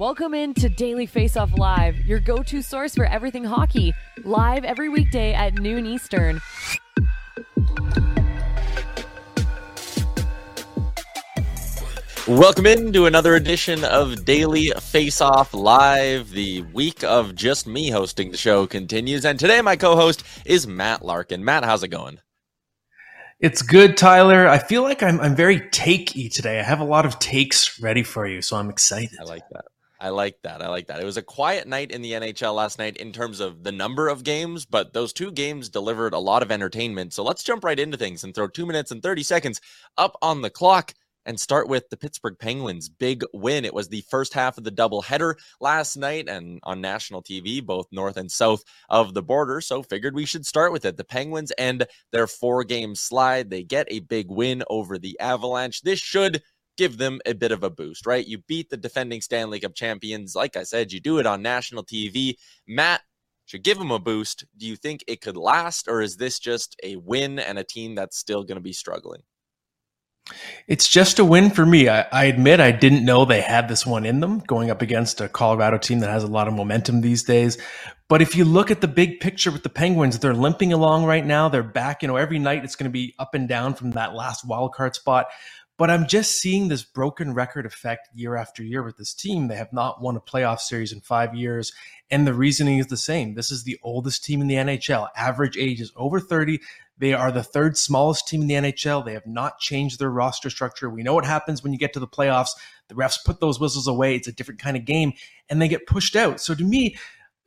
Welcome 0.00 0.32
in 0.32 0.54
to 0.54 0.70
Daily 0.70 1.04
Face 1.04 1.36
Off 1.36 1.52
Live, 1.58 2.06
your 2.06 2.20
go 2.20 2.42
to 2.44 2.62
source 2.62 2.94
for 2.94 3.04
everything 3.04 3.44
hockey, 3.44 3.92
live 4.24 4.64
every 4.64 4.88
weekday 4.88 5.34
at 5.34 5.58
noon 5.58 5.84
Eastern. 5.84 6.40
Welcome 12.26 12.64
in 12.64 12.94
to 12.94 13.04
another 13.04 13.34
edition 13.34 13.84
of 13.84 14.24
Daily 14.24 14.70
Face 14.70 15.20
Off 15.20 15.52
Live. 15.52 16.30
The 16.30 16.62
week 16.72 17.04
of 17.04 17.34
just 17.34 17.66
me 17.66 17.90
hosting 17.90 18.30
the 18.30 18.38
show 18.38 18.66
continues, 18.66 19.26
and 19.26 19.38
today 19.38 19.60
my 19.60 19.76
co-host 19.76 20.24
is 20.46 20.66
Matt 20.66 21.04
Larkin. 21.04 21.44
Matt, 21.44 21.62
how's 21.62 21.82
it 21.82 21.88
going? 21.88 22.20
It's 23.38 23.60
good, 23.60 23.98
Tyler. 23.98 24.48
I 24.48 24.56
feel 24.60 24.80
like 24.80 25.02
I'm 25.02 25.20
I'm 25.20 25.36
very 25.36 25.60
takey 25.60 26.32
today. 26.32 26.58
I 26.58 26.62
have 26.62 26.80
a 26.80 26.84
lot 26.84 27.04
of 27.04 27.18
takes 27.18 27.78
ready 27.82 28.02
for 28.02 28.26
you, 28.26 28.40
so 28.40 28.56
I'm 28.56 28.70
excited. 28.70 29.18
I 29.20 29.24
like 29.24 29.46
that. 29.50 29.66
I 30.00 30.08
like 30.08 30.40
that. 30.42 30.62
I 30.62 30.68
like 30.68 30.86
that. 30.86 31.00
It 31.00 31.04
was 31.04 31.18
a 31.18 31.22
quiet 31.22 31.68
night 31.68 31.90
in 31.90 32.00
the 32.00 32.12
NHL 32.12 32.54
last 32.54 32.78
night 32.78 32.96
in 32.96 33.12
terms 33.12 33.38
of 33.38 33.62
the 33.64 33.72
number 33.72 34.08
of 34.08 34.24
games, 34.24 34.64
but 34.64 34.94
those 34.94 35.12
two 35.12 35.30
games 35.30 35.68
delivered 35.68 36.14
a 36.14 36.18
lot 36.18 36.42
of 36.42 36.50
entertainment. 36.50 37.12
So 37.12 37.22
let's 37.22 37.42
jump 37.42 37.64
right 37.64 37.78
into 37.78 37.98
things 37.98 38.24
and 38.24 38.34
throw 38.34 38.48
two 38.48 38.64
minutes 38.64 38.90
and 38.90 39.02
30 39.02 39.22
seconds 39.22 39.60
up 39.98 40.16
on 40.22 40.40
the 40.40 40.48
clock 40.48 40.94
and 41.26 41.38
start 41.38 41.68
with 41.68 41.88
the 41.90 41.96
Pittsburgh 41.96 42.36
Penguins' 42.38 42.88
big 42.88 43.22
win. 43.34 43.64
It 43.64 43.74
was 43.74 43.88
the 43.88 44.04
first 44.08 44.32
half 44.32 44.56
of 44.56 44.64
the 44.64 44.72
doubleheader 44.72 45.34
last 45.60 45.96
night 45.96 46.28
and 46.28 46.60
on 46.62 46.80
national 46.80 47.22
TV, 47.22 47.64
both 47.64 47.86
north 47.92 48.16
and 48.16 48.30
south 48.30 48.62
of 48.88 49.12
the 49.12 49.22
border. 49.22 49.60
So 49.60 49.82
figured 49.82 50.14
we 50.14 50.24
should 50.24 50.46
start 50.46 50.72
with 50.72 50.84
it. 50.84 50.96
The 50.96 51.04
Penguins 51.04 51.52
end 51.58 51.86
their 52.10 52.26
four 52.26 52.64
game 52.64 52.94
slide. 52.94 53.50
They 53.50 53.62
get 53.62 53.86
a 53.90 54.00
big 54.00 54.30
win 54.30 54.64
over 54.70 54.98
the 54.98 55.20
Avalanche. 55.20 55.82
This 55.82 55.98
should 55.98 56.42
give 56.76 56.98
them 56.98 57.20
a 57.26 57.34
bit 57.34 57.52
of 57.52 57.62
a 57.62 57.70
boost, 57.70 58.06
right? 58.06 58.26
You 58.26 58.38
beat 58.38 58.70
the 58.70 58.76
defending 58.76 59.20
Stanley 59.20 59.60
Cup 59.60 59.74
champions. 59.74 60.34
Like 60.34 60.56
I 60.56 60.62
said, 60.62 60.92
you 60.92 61.00
do 61.00 61.18
it 61.18 61.26
on 61.26 61.42
national 61.42 61.84
TV. 61.84 62.34
Matt 62.66 63.02
should 63.46 63.64
give 63.64 63.78
them 63.78 63.90
a 63.90 63.98
boost. 63.98 64.44
Do 64.56 64.66
you 64.66 64.76
think 64.76 65.04
it 65.06 65.20
could 65.20 65.36
last, 65.36 65.88
or 65.88 66.00
is 66.00 66.16
this 66.16 66.38
just 66.38 66.76
a 66.82 66.96
win 66.96 67.38
and 67.38 67.58
a 67.58 67.64
team 67.64 67.94
that's 67.94 68.16
still 68.16 68.44
going 68.44 68.56
to 68.56 68.62
be 68.62 68.72
struggling? 68.72 69.22
It's 70.68 70.88
just 70.88 71.18
a 71.18 71.24
win 71.24 71.50
for 71.50 71.66
me. 71.66 71.88
I, 71.88 72.02
I, 72.12 72.24
admit 72.26 72.60
I 72.60 72.70
didn't 72.70 73.04
know 73.04 73.24
they 73.24 73.40
had 73.40 73.68
this 73.68 73.84
one 73.84 74.06
in 74.06 74.20
them 74.20 74.38
going 74.40 74.70
up 74.70 74.82
against 74.82 75.20
a 75.20 75.28
Colorado 75.28 75.78
team 75.78 76.00
that 76.00 76.10
has 76.10 76.22
a 76.22 76.28
lot 76.28 76.46
of 76.46 76.54
momentum 76.54 77.00
these 77.00 77.24
days. 77.24 77.58
But 78.08 78.22
if 78.22 78.36
you 78.36 78.44
look 78.44 78.70
at 78.70 78.80
the 78.80 78.88
big 78.88 79.20
picture 79.20 79.50
with 79.50 79.62
the 79.62 79.68
Penguins, 79.68 80.18
they're 80.18 80.34
limping 80.34 80.72
along 80.72 81.04
right 81.04 81.24
now. 81.24 81.48
They're 81.48 81.62
back. 81.62 82.02
You 82.02 82.08
know, 82.08 82.16
every 82.16 82.38
night 82.38 82.64
it's 82.64 82.76
going 82.76 82.88
to 82.88 82.92
be 82.92 83.14
up 83.18 83.34
and 83.34 83.48
down 83.48 83.74
from 83.74 83.92
that 83.92 84.14
last 84.14 84.46
wild 84.46 84.74
card 84.74 84.94
spot. 84.94 85.26
But 85.80 85.90
I'm 85.90 86.06
just 86.06 86.32
seeing 86.32 86.68
this 86.68 86.82
broken 86.82 87.32
record 87.32 87.64
effect 87.64 88.10
year 88.12 88.36
after 88.36 88.62
year 88.62 88.82
with 88.82 88.98
this 88.98 89.14
team. 89.14 89.48
They 89.48 89.56
have 89.56 89.72
not 89.72 90.02
won 90.02 90.14
a 90.14 90.20
playoff 90.20 90.58
series 90.58 90.92
in 90.92 91.00
five 91.00 91.34
years. 91.34 91.72
And 92.10 92.26
the 92.26 92.34
reasoning 92.34 92.80
is 92.80 92.88
the 92.88 92.98
same. 92.98 93.32
This 93.32 93.50
is 93.50 93.64
the 93.64 93.78
oldest 93.82 94.22
team 94.22 94.42
in 94.42 94.46
the 94.46 94.56
NHL. 94.56 95.08
Average 95.16 95.56
age 95.56 95.80
is 95.80 95.90
over 95.96 96.20
30. 96.20 96.60
They 96.98 97.14
are 97.14 97.32
the 97.32 97.42
third 97.42 97.78
smallest 97.78 98.28
team 98.28 98.42
in 98.42 98.48
the 98.48 98.56
NHL. 98.56 99.02
They 99.02 99.14
have 99.14 99.26
not 99.26 99.58
changed 99.58 99.98
their 99.98 100.10
roster 100.10 100.50
structure. 100.50 100.90
We 100.90 101.02
know 101.02 101.14
what 101.14 101.24
happens 101.24 101.62
when 101.62 101.72
you 101.72 101.78
get 101.78 101.94
to 101.94 102.00
the 102.00 102.06
playoffs. 102.06 102.50
The 102.88 102.94
refs 102.94 103.24
put 103.24 103.40
those 103.40 103.58
whistles 103.58 103.88
away. 103.88 104.16
It's 104.16 104.28
a 104.28 104.32
different 104.32 104.60
kind 104.60 104.76
of 104.76 104.84
game, 104.84 105.14
and 105.48 105.62
they 105.62 105.68
get 105.68 105.86
pushed 105.86 106.14
out. 106.14 106.42
So 106.42 106.54
to 106.54 106.62
me, 106.62 106.96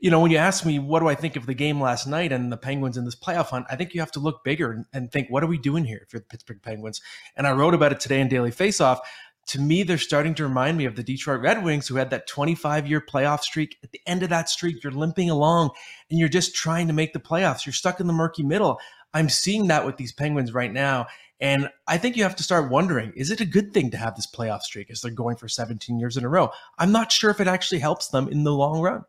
you 0.04 0.12
know, 0.12 0.20
when 0.20 0.32
you 0.32 0.38
ask 0.38 0.66
me 0.66 0.80
what 0.80 1.00
do 1.00 1.08
I 1.08 1.16
think 1.16 1.38
of 1.38 1.46
the 1.46 1.54
game 1.54 1.80
last 1.80 2.08
night 2.08 2.34
and 2.34 2.52
the 2.52 2.58
Penguins 2.58 2.98
in 2.98 3.06
this 3.06 3.16
playoff 3.16 3.46
hunt, 3.46 3.68
I 3.70 3.78
think 3.78 3.94
you 3.94 4.02
have 4.02 4.12
to 4.12 4.20
look 4.20 4.44
bigger 4.44 4.86
and 4.92 5.10
think, 5.10 5.30
what 5.30 5.46
are 5.46 5.48
we 5.48 5.58
doing 5.58 5.86
here 5.86 6.02
if 6.06 6.12
you're 6.12 6.20
the 6.20 6.26
Pittsburgh 6.26 6.62
Penguins? 6.62 7.00
And 7.38 7.48
I 7.48 7.54
wrote 7.54 7.74
about 7.74 7.94
it 7.94 8.02
today 8.02 8.20
in 8.20 8.28
Daily 8.28 8.52
Faceoff. 8.52 9.00
To 9.48 9.62
me, 9.62 9.82
they're 9.82 9.98
starting 9.98 10.36
to 10.36 10.44
remind 10.44 10.78
me 10.78 10.84
of 10.84 10.98
the 10.98 11.04
Detroit 11.04 11.40
Red 11.40 11.64
Wings, 11.64 11.88
who 11.88 11.96
had 11.96 12.10
that 12.10 12.28
25 12.28 12.86
year 12.86 13.00
playoff 13.00 13.44
streak. 13.44 13.78
At 13.82 13.94
the 13.94 14.02
end 14.06 14.24
of 14.24 14.30
that 14.30 14.50
streak, 14.50 14.84
you're 14.84 14.92
limping 14.92 15.30
along 15.30 15.70
and 16.10 16.20
you're 16.20 16.28
just 16.28 16.54
trying 16.54 16.88
to 16.88 16.94
make 16.94 17.14
the 17.14 17.20
playoffs. 17.20 17.66
You're 17.66 17.72
stuck 17.72 18.02
in 18.02 18.08
the 18.08 18.12
murky 18.12 18.44
middle. 18.44 18.80
I'm 19.14 19.30
seeing 19.30 19.68
that 19.68 19.86
with 19.86 19.96
these 19.96 20.12
Penguins 20.12 20.54
right 20.54 20.74
now. 20.74 21.08
And 21.40 21.70
I 21.88 21.98
think 21.98 22.18
you 22.18 22.24
have 22.24 22.36
to 22.36 22.44
start 22.44 22.70
wondering 22.70 23.14
is 23.16 23.32
it 23.32 23.40
a 23.40 23.46
good 23.46 23.74
thing 23.74 23.90
to 23.92 23.98
have 23.98 24.18
this 24.18 24.28
playoff 24.28 24.64
streak 24.64 24.92
as 24.92 25.00
they're 25.00 25.12
going 25.12 25.38
for 25.38 25.48
17 25.48 25.98
years 25.98 26.18
in 26.18 26.26
a 26.26 26.30
row? 26.30 26.52
I'm 26.78 26.92
not 26.92 27.10
sure 27.10 27.30
if 27.30 27.40
it 27.40 27.48
actually 27.48 27.80
helps 27.80 28.10
them 28.10 28.28
in 28.28 28.44
the 28.44 28.52
long 28.52 28.82
run. 28.82 29.06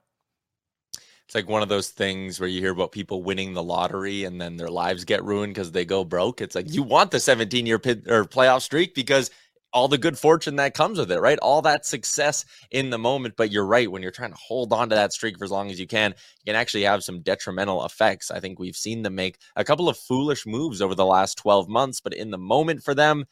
It's 1.27 1.35
like 1.35 1.49
one 1.49 1.63
of 1.63 1.69
those 1.69 1.89
things 1.89 2.39
where 2.39 2.49
you 2.49 2.61
hear 2.61 2.73
about 2.73 2.93
people 2.93 3.23
winning 3.23 3.55
the 3.55 3.63
lottery 3.63 4.25
and 4.25 4.41
then 4.41 4.57
their 4.57 4.69
lives 4.69 5.05
get 5.05 5.25
ruined 5.25 5.55
because 5.55 5.73
they 5.73 5.85
go 5.85 6.05
broke. 6.05 6.41
It's 6.41 6.55
like 6.55 6.67
mm-hmm. 6.67 6.75
you 6.75 6.83
want 6.83 7.11
the 7.11 7.21
17 7.21 7.65
year 7.65 7.79
pit 7.79 8.05
or 8.09 8.25
playoff 8.25 8.63
streak 8.63 8.95
because 8.95 9.31
all 9.75 9.89
the 9.89 9.99
good 9.99 10.17
fortune 10.17 10.55
that 10.57 10.73
comes 10.73 10.99
with 10.99 11.11
it, 11.11 11.19
right? 11.19 11.39
All 11.41 11.61
that 11.63 11.85
success 11.85 12.45
in 12.71 12.91
the 12.91 12.99
moment. 12.99 13.35
But 13.37 13.51
you're 13.51 13.67
right. 13.67 13.91
When 13.91 14.03
you're 14.03 14.13
trying 14.13 14.31
to 14.31 14.39
hold 14.41 14.73
on 14.73 14.89
to 14.89 14.95
that 14.95 15.13
streak 15.13 15.37
for 15.37 15.45
as 15.45 15.51
long 15.51 15.71
as 15.71 15.81
you 15.81 15.87
can, 15.87 16.13
you 16.13 16.53
can 16.53 16.61
actually 16.61 16.85
have 16.85 17.03
some 17.03 17.21
detrimental 17.23 17.85
effects. 17.85 18.31
I 18.31 18.39
think 18.39 18.59
we've 18.59 18.77
seen 18.77 19.03
them 19.03 19.17
make 19.17 19.39
a 19.57 19.65
couple 19.65 19.89
of 19.89 19.99
foolish 19.99 20.47
moves 20.47 20.81
over 20.81 20.95
the 20.95 21.05
last 21.05 21.37
12 21.39 21.69
months, 21.69 22.01
but 22.01 22.15
in 22.15 22.31
the 22.31 22.39
moment 22.39 22.85
for 22.85 22.95
them, 22.95 23.25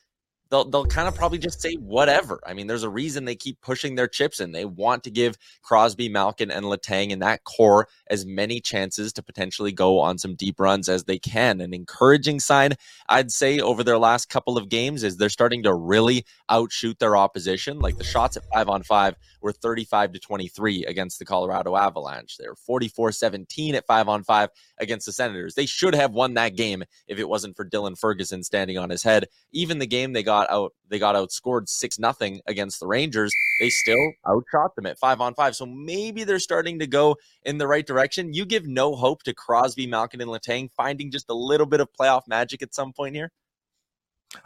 they'll 0.52 0.66
they'll 0.66 0.87
kind 0.87 1.08
of 1.08 1.14
probably 1.14 1.38
just 1.38 1.60
say 1.60 1.72
whatever. 1.75 2.38
I 2.46 2.52
mean, 2.52 2.66
there's 2.66 2.82
a 2.82 2.90
reason 2.90 3.25
they 3.25 3.34
keep 3.34 3.60
pushing 3.62 3.94
their 3.94 4.06
chips 4.06 4.38
in. 4.38 4.52
They 4.52 4.66
want 4.66 5.02
to 5.04 5.10
give 5.10 5.37
Crosby, 5.62 6.08
Malkin, 6.10 6.50
and 6.50 6.66
Letang 6.66 7.10
in 7.10 7.20
that 7.20 7.43
core 7.44 7.88
as 8.08 8.26
many 8.26 8.60
chances 8.60 9.12
to 9.14 9.22
potentially 9.22 9.72
go 9.72 9.99
on 9.99 10.19
some 10.19 10.34
deep 10.34 10.60
runs 10.60 10.88
as 10.88 11.04
they 11.04 11.19
can. 11.19 11.60
An 11.60 11.72
encouraging 11.72 12.38
sign, 12.38 12.75
I'd 13.08 13.32
say, 13.32 13.58
over 13.60 13.82
their 13.82 13.99
last 13.99 14.28
couple 14.28 14.58
of 14.58 14.69
games 14.69 15.02
is 15.02 15.16
they're 15.16 15.31
starting 15.31 15.62
to 15.62 15.75
really 15.75 16.26
outshoot 16.50 16.98
their 16.98 17.16
opposition. 17.16 17.78
Like 17.78 17.96
the 17.96 18.05
shots 18.05 18.37
at 18.37 18.44
five 18.52 18.69
on 18.69 18.82
five 18.82 19.16
were 19.40 19.52
35 19.52 20.12
to 20.12 20.19
23 20.19 20.84
against 20.84 21.19
the 21.19 21.25
Colorado 21.25 21.76
Avalanche. 21.76 22.37
They're 22.38 22.55
44 22.55 23.12
17 23.12 23.75
at 23.75 23.87
five 23.87 24.06
on 24.06 24.22
five 24.22 24.50
against 24.78 25.06
the 25.06 25.12
Senators. 25.12 25.55
They 25.55 25.66
should 25.66 25.94
have 25.94 26.12
won 26.12 26.34
that 26.34 26.56
game 26.56 26.84
if 27.08 27.19
it 27.19 27.28
wasn't 27.28 27.56
for 27.56 27.64
Dylan 27.64 27.98
Ferguson 27.98 28.43
standing 28.43 28.76
on 28.76 28.90
his 28.90 29.02
head. 29.02 29.26
Even 29.52 29.78
the 29.78 29.87
game 29.87 30.12
they 30.12 30.22
got 30.22 30.41
out, 30.50 30.72
they 30.88 30.98
got 30.98 31.14
outscored 31.14 31.68
six 31.68 31.98
nothing 31.98 32.40
against 32.46 32.80
the 32.80 32.86
Rangers. 32.86 33.32
They 33.60 33.70
still 33.70 34.12
outshot 34.28 34.74
them 34.76 34.86
at 34.86 34.98
five 34.98 35.20
on 35.20 35.34
five. 35.34 35.56
So 35.56 35.66
maybe 35.66 36.24
they're 36.24 36.38
starting 36.38 36.78
to 36.80 36.86
go 36.86 37.16
in 37.44 37.58
the 37.58 37.66
right 37.66 37.86
direction. 37.86 38.32
You 38.32 38.44
give 38.44 38.66
no 38.66 38.94
hope 38.94 39.22
to 39.24 39.34
Crosby, 39.34 39.86
Malkin, 39.86 40.20
and 40.20 40.30
Letang 40.30 40.70
finding 40.72 41.10
just 41.10 41.30
a 41.30 41.34
little 41.34 41.66
bit 41.66 41.80
of 41.80 41.88
playoff 41.98 42.22
magic 42.26 42.62
at 42.62 42.74
some 42.74 42.92
point 42.92 43.14
here. 43.14 43.30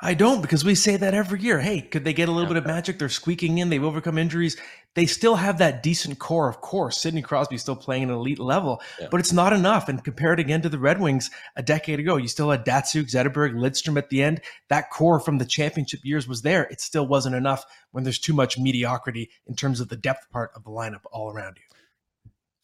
I 0.00 0.15
don't 0.15 0.43
because 0.43 0.65
we 0.65 0.75
say 0.75 0.97
that 0.97 1.15
every 1.15 1.41
year. 1.41 1.61
Hey, 1.61 1.81
could 1.81 2.05
they 2.05 2.12
get 2.12 2.29
a 2.29 2.33
little 2.33 2.49
yeah. 2.49 2.55
bit 2.55 2.56
of 2.59 2.67
magic? 2.67 2.99
They're 2.99 3.09
squeaking 3.09 3.59
in. 3.59 3.69
They've 3.69 3.83
overcome 3.83 4.19
injuries. 4.19 4.56
They 4.94 5.06
still 5.06 5.37
have 5.37 5.59
that 5.59 5.83
decent 5.83 6.19
core, 6.19 6.49
of 6.49 6.61
course. 6.61 7.00
Sidney 7.00 7.23
Crosby 7.23 7.59
still 7.59 7.77
playing 7.77 8.05
an 8.05 8.11
elite 8.11 8.38
level, 8.38 8.81
yeah. 9.00 9.09
but 9.11 9.21
it's 9.21 9.33
not 9.33 9.53
enough. 9.53 9.88
And 9.88 10.03
compared 10.03 10.41
again 10.41 10.62
to 10.62 10.69
the 10.69 10.79
Red 10.79 11.00
Wings 11.00 11.31
a 11.55 11.62
decade 11.62 12.00
ago, 12.00 12.17
you 12.17 12.29
still 12.29 12.50
had 12.50 12.65
Datsyuk, 12.65 13.11
Zetterberg, 13.11 13.55
Lidstrom 13.55 13.99
at 13.99 14.09
the 14.09 14.23
end. 14.23 14.41
That 14.69 14.91
core 14.91 15.21
from 15.21 15.38
the 15.38 15.44
championship 15.44 16.00
years 16.03 16.27
was 16.27 16.43
there. 16.43 16.65
It 16.65 16.81
still 16.81 17.06
wasn't 17.06 17.37
enough 17.37 17.65
when 17.93 18.05
there's 18.05 18.19
too 18.19 18.35
much 18.35 18.59
mediocrity 18.59 19.31
in 19.47 19.55
terms 19.55 19.81
of 19.81 19.88
the 19.88 19.97
depth 19.97 20.31
part 20.31 20.50
of 20.56 20.65
the 20.65 20.71
lineup 20.71 21.03
all 21.12 21.31
around 21.31 21.59
you. 21.59 21.65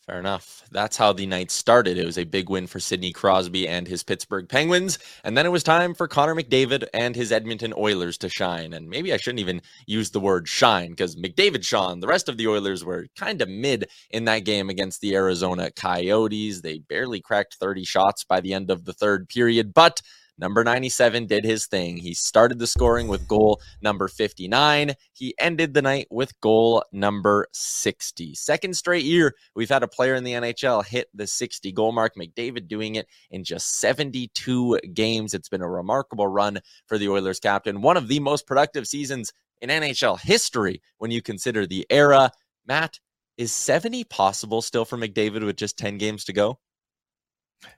Fair 0.06 0.18
enough. 0.18 0.64
That's 0.72 0.96
how 0.96 1.12
the 1.12 1.26
night 1.26 1.52
started. 1.52 1.96
It 1.96 2.04
was 2.04 2.18
a 2.18 2.24
big 2.24 2.50
win 2.50 2.66
for 2.66 2.80
Sidney 2.80 3.12
Crosby 3.12 3.68
and 3.68 3.86
his 3.86 4.02
Pittsburgh 4.02 4.48
Penguins. 4.48 4.98
And 5.22 5.38
then 5.38 5.46
it 5.46 5.52
was 5.52 5.62
time 5.62 5.94
for 5.94 6.08
Connor 6.08 6.34
McDavid 6.34 6.88
and 6.92 7.14
his 7.14 7.30
Edmonton 7.30 7.72
Oilers 7.76 8.18
to 8.18 8.28
shine. 8.28 8.72
And 8.72 8.90
maybe 8.90 9.12
I 9.12 9.16
shouldn't 9.16 9.38
even 9.38 9.62
use 9.86 10.10
the 10.10 10.18
word 10.18 10.48
shine 10.48 10.90
because 10.90 11.14
McDavid 11.14 11.64
shone. 11.64 12.00
The 12.00 12.08
rest 12.08 12.28
of 12.28 12.36
the 12.36 12.48
Oilers 12.48 12.84
were 12.84 13.06
kind 13.16 13.40
of 13.40 13.48
mid 13.48 13.88
in 14.10 14.24
that 14.24 14.40
game 14.40 14.70
against 14.70 15.02
the 15.02 15.14
Arizona 15.14 15.70
Coyotes. 15.70 16.62
They 16.62 16.80
barely 16.80 17.20
cracked 17.20 17.58
30 17.60 17.84
shots 17.84 18.24
by 18.24 18.40
the 18.40 18.54
end 18.54 18.72
of 18.72 18.84
the 18.84 18.92
third 18.92 19.28
period, 19.28 19.72
but 19.72 20.02
Number 20.38 20.64
97 20.64 21.26
did 21.26 21.44
his 21.44 21.66
thing. 21.66 21.96
He 21.96 22.14
started 22.14 22.58
the 22.58 22.66
scoring 22.66 23.08
with 23.08 23.28
goal 23.28 23.60
number 23.80 24.08
59. 24.08 24.94
He 25.12 25.34
ended 25.38 25.74
the 25.74 25.82
night 25.82 26.08
with 26.10 26.38
goal 26.40 26.84
number 26.92 27.46
60. 27.52 28.34
Second 28.34 28.74
straight 28.76 29.04
year, 29.04 29.34
we've 29.54 29.68
had 29.68 29.82
a 29.82 29.88
player 29.88 30.14
in 30.14 30.24
the 30.24 30.32
NHL 30.32 30.84
hit 30.84 31.08
the 31.14 31.26
60 31.26 31.70
goal 31.72 31.92
mark. 31.92 32.14
McDavid 32.16 32.66
doing 32.66 32.96
it 32.96 33.06
in 33.30 33.44
just 33.44 33.78
72 33.78 34.78
games. 34.94 35.34
It's 35.34 35.48
been 35.48 35.62
a 35.62 35.68
remarkable 35.68 36.26
run 36.26 36.60
for 36.86 36.98
the 36.98 37.08
Oilers 37.08 37.40
captain. 37.40 37.82
One 37.82 37.96
of 37.96 38.08
the 38.08 38.20
most 38.20 38.46
productive 38.46 38.86
seasons 38.86 39.32
in 39.60 39.70
NHL 39.70 40.20
history 40.20 40.82
when 40.98 41.10
you 41.10 41.22
consider 41.22 41.66
the 41.66 41.86
era. 41.90 42.30
Matt, 42.66 42.98
is 43.38 43.52
70 43.52 44.04
possible 44.04 44.62
still 44.62 44.84
for 44.84 44.96
McDavid 44.98 45.44
with 45.44 45.56
just 45.56 45.78
10 45.78 45.98
games 45.98 46.24
to 46.24 46.32
go? 46.32 46.58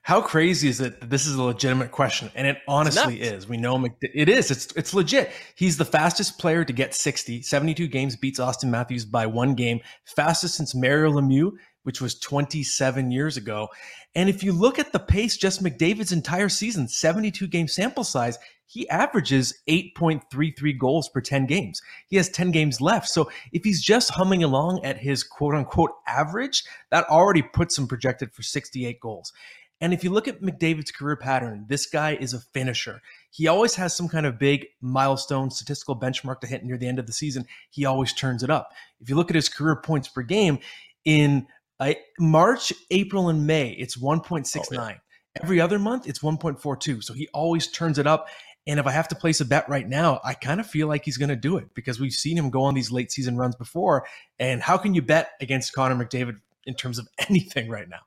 How 0.01 0.21
crazy 0.21 0.67
is 0.67 0.81
it 0.81 0.99
that 0.99 1.09
this 1.09 1.25
is 1.25 1.35
a 1.35 1.43
legitimate 1.43 1.91
question? 1.91 2.31
And 2.35 2.47
it 2.47 2.57
honestly 2.67 3.21
is. 3.21 3.47
We 3.47 3.57
know 3.57 3.83
it 4.01 4.29
is. 4.29 4.51
It's 4.51 4.67
it's 4.75 4.93
legit. 4.93 5.31
He's 5.55 5.77
the 5.77 5.85
fastest 5.85 6.39
player 6.39 6.63
to 6.63 6.73
get 6.73 6.93
60, 6.93 7.41
72 7.41 7.87
games, 7.87 8.15
beats 8.15 8.39
Austin 8.39 8.71
Matthews 8.71 9.05
by 9.05 9.25
one 9.25 9.55
game, 9.55 9.79
fastest 10.05 10.55
since 10.55 10.75
Mario 10.75 11.11
Lemieux, 11.11 11.53
which 11.83 12.01
was 12.01 12.19
27 12.19 13.11
years 13.11 13.37
ago. 13.37 13.69
And 14.15 14.29
if 14.29 14.43
you 14.43 14.53
look 14.53 14.79
at 14.79 14.91
the 14.91 14.99
pace, 14.99 15.37
just 15.37 15.63
McDavid's 15.63 16.11
entire 16.11 16.49
season, 16.49 16.87
72 16.87 17.47
game 17.47 17.67
sample 17.67 18.03
size, 18.03 18.39
he 18.67 18.89
averages 18.89 19.53
8.33 19.69 20.77
goals 20.77 21.09
per 21.09 21.21
10 21.21 21.45
games. 21.45 21.81
He 22.07 22.17
has 22.17 22.29
10 22.29 22.51
games 22.51 22.81
left. 22.81 23.07
So 23.07 23.29
if 23.51 23.63
he's 23.63 23.81
just 23.81 24.11
humming 24.11 24.43
along 24.43 24.83
at 24.83 24.97
his 24.97 25.23
quote 25.23 25.53
unquote 25.53 25.91
average, 26.07 26.63
that 26.89 27.07
already 27.09 27.41
puts 27.41 27.77
him 27.77 27.87
projected 27.87 28.33
for 28.33 28.41
68 28.41 28.99
goals. 28.99 29.31
And 29.81 29.93
if 29.93 30.03
you 30.03 30.09
look 30.09 30.27
at 30.27 30.41
McDavid's 30.41 30.91
career 30.91 31.17
pattern, 31.17 31.65
this 31.67 31.85
guy 31.85 32.15
is 32.15 32.33
a 32.33 32.39
finisher. 32.39 33.01
He 33.31 33.47
always 33.47 33.75
has 33.75 33.95
some 33.95 34.07
kind 34.07 34.25
of 34.25 34.39
big 34.39 34.67
milestone 34.79 35.51
statistical 35.51 35.99
benchmark 35.99 36.39
to 36.41 36.47
hit 36.47 36.63
near 36.63 36.77
the 36.77 36.87
end 36.87 36.97
of 36.97 37.07
the 37.07 37.13
season. 37.13 37.45
He 37.71 37.85
always 37.85 38.13
turns 38.13 38.41
it 38.41 38.49
up. 38.49 38.71
If 39.01 39.09
you 39.09 39.15
look 39.15 39.29
at 39.29 39.35
his 39.35 39.49
career 39.49 39.75
points 39.75 40.07
per 40.07 40.21
game 40.21 40.59
in 41.03 41.47
uh, 41.79 41.93
March, 42.19 42.71
April, 42.89 43.27
and 43.27 43.45
May, 43.45 43.71
it's 43.71 43.97
1.69. 43.97 44.57
Oh, 44.71 44.87
yeah. 44.87 44.93
Every 45.43 45.59
other 45.59 45.77
month, 45.77 46.07
it's 46.07 46.19
1.42. 46.19 47.03
So 47.03 47.13
he 47.13 47.27
always 47.33 47.67
turns 47.67 47.99
it 47.99 48.07
up. 48.07 48.29
And 48.67 48.79
if 48.79 48.87
I 48.87 48.91
have 48.91 49.09
to 49.09 49.15
place 49.15 49.41
a 49.41 49.45
bet 49.45 49.67
right 49.67 49.87
now, 49.87 50.21
I 50.23 50.33
kind 50.33 50.59
of 50.59 50.65
feel 50.65 50.87
like 50.87 51.03
he's 51.03 51.17
going 51.17 51.29
to 51.29 51.35
do 51.35 51.57
it 51.57 51.67
because 51.75 51.99
we've 51.99 52.13
seen 52.13 52.37
him 52.37 52.49
go 52.49 52.63
on 52.63 52.73
these 52.73 52.91
late 52.91 53.11
season 53.11 53.37
runs 53.37 53.55
before. 53.55 54.07
And 54.39 54.61
how 54.61 54.77
can 54.77 54.93
you 54.95 55.01
bet 55.01 55.31
against 55.41 55.73
Connor 55.73 55.95
McDavid 55.95 56.39
in 56.65 56.73
terms 56.73 56.97
of 56.97 57.07
anything 57.29 57.69
right 57.69 57.89
now? 57.89 57.99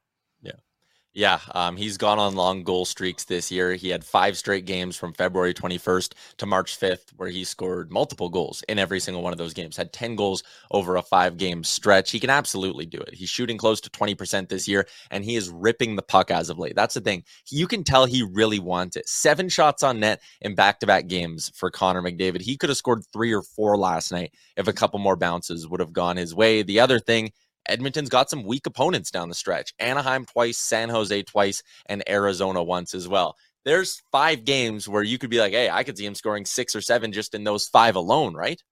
Yeah, 1.18 1.40
um, 1.52 1.76
he's 1.76 1.96
gone 1.96 2.20
on 2.20 2.36
long 2.36 2.62
goal 2.62 2.84
streaks 2.84 3.24
this 3.24 3.50
year. 3.50 3.74
He 3.74 3.88
had 3.88 4.04
five 4.04 4.38
straight 4.38 4.66
games 4.66 4.96
from 4.96 5.12
February 5.12 5.52
21st 5.52 6.12
to 6.36 6.46
March 6.46 6.78
5th 6.78 7.10
where 7.16 7.28
he 7.28 7.42
scored 7.42 7.90
multiple 7.90 8.28
goals 8.28 8.62
in 8.68 8.78
every 8.78 9.00
single 9.00 9.24
one 9.24 9.32
of 9.32 9.38
those 9.38 9.52
games. 9.52 9.76
Had 9.76 9.92
10 9.92 10.14
goals 10.14 10.44
over 10.70 10.94
a 10.94 11.02
five 11.02 11.36
game 11.36 11.64
stretch. 11.64 12.12
He 12.12 12.20
can 12.20 12.30
absolutely 12.30 12.86
do 12.86 12.98
it. 12.98 13.14
He's 13.14 13.30
shooting 13.30 13.58
close 13.58 13.80
to 13.80 13.90
20% 13.90 14.48
this 14.48 14.68
year, 14.68 14.86
and 15.10 15.24
he 15.24 15.34
is 15.34 15.50
ripping 15.50 15.96
the 15.96 16.02
puck 16.02 16.30
as 16.30 16.50
of 16.50 16.58
late. 16.60 16.76
That's 16.76 16.94
the 16.94 17.00
thing. 17.00 17.24
You 17.50 17.66
can 17.66 17.82
tell 17.82 18.04
he 18.04 18.22
really 18.22 18.60
wants 18.60 18.94
it. 18.94 19.08
Seven 19.08 19.48
shots 19.48 19.82
on 19.82 19.98
net 19.98 20.22
in 20.40 20.54
back 20.54 20.78
to 20.78 20.86
back 20.86 21.08
games 21.08 21.50
for 21.52 21.68
Connor 21.68 22.00
McDavid. 22.00 22.42
He 22.42 22.56
could 22.56 22.70
have 22.70 22.78
scored 22.78 23.02
three 23.12 23.32
or 23.32 23.42
four 23.42 23.76
last 23.76 24.12
night 24.12 24.34
if 24.56 24.68
a 24.68 24.72
couple 24.72 25.00
more 25.00 25.16
bounces 25.16 25.66
would 25.66 25.80
have 25.80 25.92
gone 25.92 26.16
his 26.16 26.32
way. 26.32 26.62
The 26.62 26.78
other 26.78 27.00
thing, 27.00 27.32
Edmonton's 27.68 28.08
got 28.08 28.30
some 28.30 28.44
weak 28.44 28.66
opponents 28.66 29.10
down 29.10 29.28
the 29.28 29.34
stretch. 29.34 29.74
Anaheim 29.78 30.24
twice, 30.24 30.58
San 30.58 30.88
Jose 30.88 31.22
twice, 31.24 31.62
and 31.86 32.02
Arizona 32.08 32.62
once 32.62 32.94
as 32.94 33.08
well. 33.08 33.36
There's 33.64 34.02
five 34.10 34.44
games 34.44 34.88
where 34.88 35.02
you 35.02 35.18
could 35.18 35.30
be 35.30 35.40
like, 35.40 35.52
hey, 35.52 35.68
I 35.68 35.84
could 35.84 35.98
see 35.98 36.06
him 36.06 36.14
scoring 36.14 36.44
six 36.44 36.74
or 36.74 36.80
seven 36.80 37.12
just 37.12 37.34
in 37.34 37.44
those 37.44 37.68
five 37.68 37.96
alone, 37.96 38.34
right? 38.34 38.62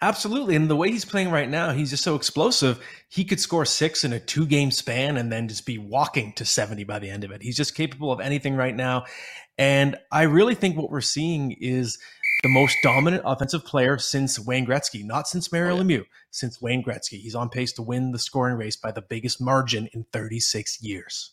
Absolutely. 0.00 0.56
And 0.56 0.70
the 0.70 0.76
way 0.76 0.90
he's 0.90 1.04
playing 1.04 1.30
right 1.30 1.48
now, 1.48 1.72
he's 1.72 1.90
just 1.90 2.04
so 2.04 2.14
explosive. 2.14 2.80
He 3.08 3.24
could 3.24 3.40
score 3.40 3.64
six 3.64 4.04
in 4.04 4.12
a 4.12 4.20
two 4.20 4.46
game 4.46 4.70
span 4.70 5.16
and 5.16 5.30
then 5.30 5.48
just 5.48 5.66
be 5.66 5.78
walking 5.78 6.32
to 6.34 6.44
70 6.44 6.84
by 6.84 6.98
the 6.98 7.10
end 7.10 7.24
of 7.24 7.30
it. 7.30 7.42
He's 7.42 7.56
just 7.56 7.74
capable 7.74 8.10
of 8.10 8.20
anything 8.20 8.56
right 8.56 8.74
now. 8.74 9.04
And 9.58 9.96
I 10.10 10.22
really 10.22 10.54
think 10.54 10.76
what 10.76 10.90
we're 10.90 11.00
seeing 11.00 11.52
is 11.52 11.98
the 12.46 12.52
most 12.52 12.76
dominant 12.80 13.24
offensive 13.26 13.64
player 13.64 13.98
since 13.98 14.38
Wayne 14.38 14.64
Gretzky, 14.64 15.04
not 15.04 15.26
since 15.26 15.50
Mario 15.50 15.72
oh, 15.72 15.76
yeah. 15.78 15.82
Lemieux, 15.82 16.04
since 16.30 16.62
Wayne 16.62 16.80
Gretzky. 16.80 17.18
He's 17.18 17.34
on 17.34 17.48
pace 17.48 17.72
to 17.72 17.82
win 17.82 18.12
the 18.12 18.20
scoring 18.20 18.56
race 18.56 18.76
by 18.76 18.92
the 18.92 19.02
biggest 19.02 19.40
margin 19.40 19.88
in 19.92 20.06
36 20.12 20.80
years. 20.80 21.32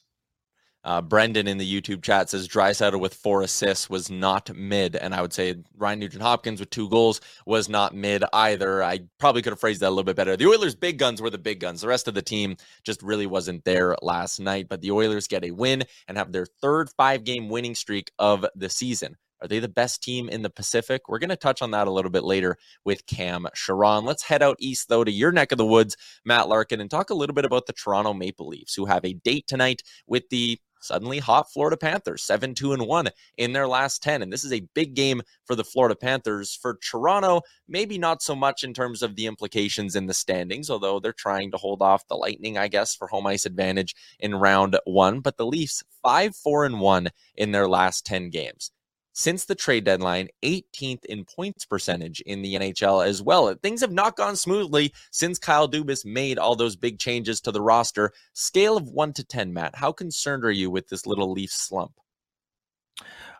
Uh, 0.83 1.03
Brendan 1.03 1.47
in 1.47 1.59
the 1.59 1.81
YouTube 1.81 2.01
chat 2.01 2.31
says 2.31 2.47
Draisaitl 2.47 2.99
with 2.99 3.13
four 3.13 3.43
assists 3.43 3.91
was 3.91 4.09
not 4.09 4.55
mid, 4.55 4.95
and 4.95 5.13
I 5.13 5.21
would 5.21 5.33
say 5.33 5.53
Ryan 5.77 5.99
Nugent 5.99 6.23
Hopkins 6.23 6.59
with 6.59 6.71
two 6.71 6.89
goals 6.89 7.21
was 7.45 7.69
not 7.69 7.93
mid 7.93 8.23
either. 8.33 8.81
I 8.81 9.01
probably 9.19 9.43
could 9.43 9.53
have 9.53 9.59
phrased 9.59 9.81
that 9.81 9.89
a 9.89 9.91
little 9.91 10.03
bit 10.03 10.15
better. 10.15 10.35
The 10.35 10.47
Oilers' 10.47 10.73
big 10.73 10.97
guns 10.97 11.21
were 11.21 11.29
the 11.29 11.37
big 11.37 11.59
guns. 11.59 11.81
The 11.81 11.87
rest 11.87 12.07
of 12.07 12.15
the 12.15 12.23
team 12.23 12.57
just 12.83 13.03
really 13.03 13.27
wasn't 13.27 13.65
there 13.65 13.95
last 14.01 14.39
night. 14.39 14.67
But 14.67 14.81
the 14.81 14.89
Oilers 14.89 15.27
get 15.27 15.45
a 15.45 15.51
win 15.51 15.83
and 16.07 16.17
have 16.17 16.31
their 16.31 16.47
third 16.47 16.89
five-game 16.97 17.49
winning 17.49 17.75
streak 17.75 18.11
of 18.17 18.47
the 18.55 18.67
season. 18.67 19.15
Are 19.43 19.47
they 19.47 19.59
the 19.59 19.67
best 19.67 20.01
team 20.01 20.29
in 20.29 20.41
the 20.41 20.49
Pacific? 20.49 21.09
We're 21.09 21.19
going 21.19 21.29
to 21.29 21.35
touch 21.35 21.61
on 21.61 21.71
that 21.71 21.87
a 21.87 21.91
little 21.91 22.09
bit 22.09 22.23
later 22.23 22.57
with 22.85 23.05
Cam 23.07 23.45
Charron. 23.53 24.05
Let's 24.05 24.23
head 24.23 24.41
out 24.41 24.55
east, 24.57 24.87
though, 24.87 25.03
to 25.03 25.11
your 25.11 25.33
neck 25.33 25.51
of 25.51 25.57
the 25.57 25.65
woods, 25.65 25.97
Matt 26.23 26.47
Larkin, 26.47 26.79
and 26.79 26.89
talk 26.89 27.09
a 27.09 27.13
little 27.13 27.33
bit 27.33 27.43
about 27.43 27.65
the 27.65 27.73
Toronto 27.73 28.13
Maple 28.13 28.47
Leafs, 28.47 28.73
who 28.73 28.85
have 28.85 29.03
a 29.03 29.13
date 29.13 29.45
tonight 29.45 29.83
with 30.07 30.29
the 30.29 30.57
suddenly 30.79 31.19
hot 31.19 31.51
Florida 31.51 31.75
Panthers, 31.75 32.23
7 32.23 32.55
2 32.55 32.71
and 32.71 32.87
1 32.87 33.09
in 33.37 33.51
their 33.51 33.67
last 33.67 34.01
10. 34.01 34.21
And 34.21 34.31
this 34.31 34.45
is 34.45 34.53
a 34.53 34.65
big 34.73 34.93
game 34.93 35.21
for 35.43 35.55
the 35.55 35.63
Florida 35.65 35.95
Panthers. 35.95 36.55
For 36.55 36.79
Toronto, 36.81 37.41
maybe 37.67 37.97
not 37.97 38.21
so 38.21 38.37
much 38.37 38.63
in 38.63 38.73
terms 38.73 39.01
of 39.01 39.17
the 39.17 39.25
implications 39.25 39.97
in 39.97 40.05
the 40.05 40.13
standings, 40.13 40.69
although 40.69 41.01
they're 41.01 41.11
trying 41.11 41.51
to 41.51 41.57
hold 41.57 41.81
off 41.81 42.07
the 42.07 42.15
Lightning, 42.15 42.57
I 42.57 42.69
guess, 42.69 42.95
for 42.95 43.09
home 43.09 43.27
ice 43.27 43.45
advantage 43.45 43.93
in 44.21 44.35
round 44.35 44.79
one. 44.85 45.19
But 45.19 45.35
the 45.35 45.45
Leafs, 45.45 45.83
5 46.01 46.33
4 46.33 46.65
and 46.65 46.79
1 46.79 47.09
in 47.35 47.51
their 47.51 47.67
last 47.67 48.05
10 48.05 48.29
games 48.29 48.71
since 49.13 49.45
the 49.45 49.55
trade 49.55 49.85
deadline, 49.85 50.27
18th 50.43 51.05
in 51.05 51.23
points 51.23 51.65
percentage 51.65 52.21
in 52.21 52.41
the 52.41 52.55
NHL 52.55 53.05
as 53.05 53.21
well. 53.21 53.53
Things 53.55 53.81
have 53.81 53.91
not 53.91 54.17
gone 54.17 54.35
smoothly 54.35 54.93
since 55.11 55.39
Kyle 55.39 55.69
Dubas 55.69 56.05
made 56.05 56.37
all 56.37 56.55
those 56.55 56.75
big 56.75 56.99
changes 56.99 57.39
to 57.41 57.51
the 57.51 57.61
roster. 57.61 58.11
Scale 58.33 58.75
of 58.75 58.89
1 58.89 59.13
to 59.13 59.23
10, 59.23 59.53
Matt, 59.53 59.75
how 59.75 59.91
concerned 59.91 60.43
are 60.43 60.51
you 60.51 60.69
with 60.69 60.89
this 60.89 61.05
little 61.05 61.31
Leaf 61.31 61.51
slump? 61.51 61.93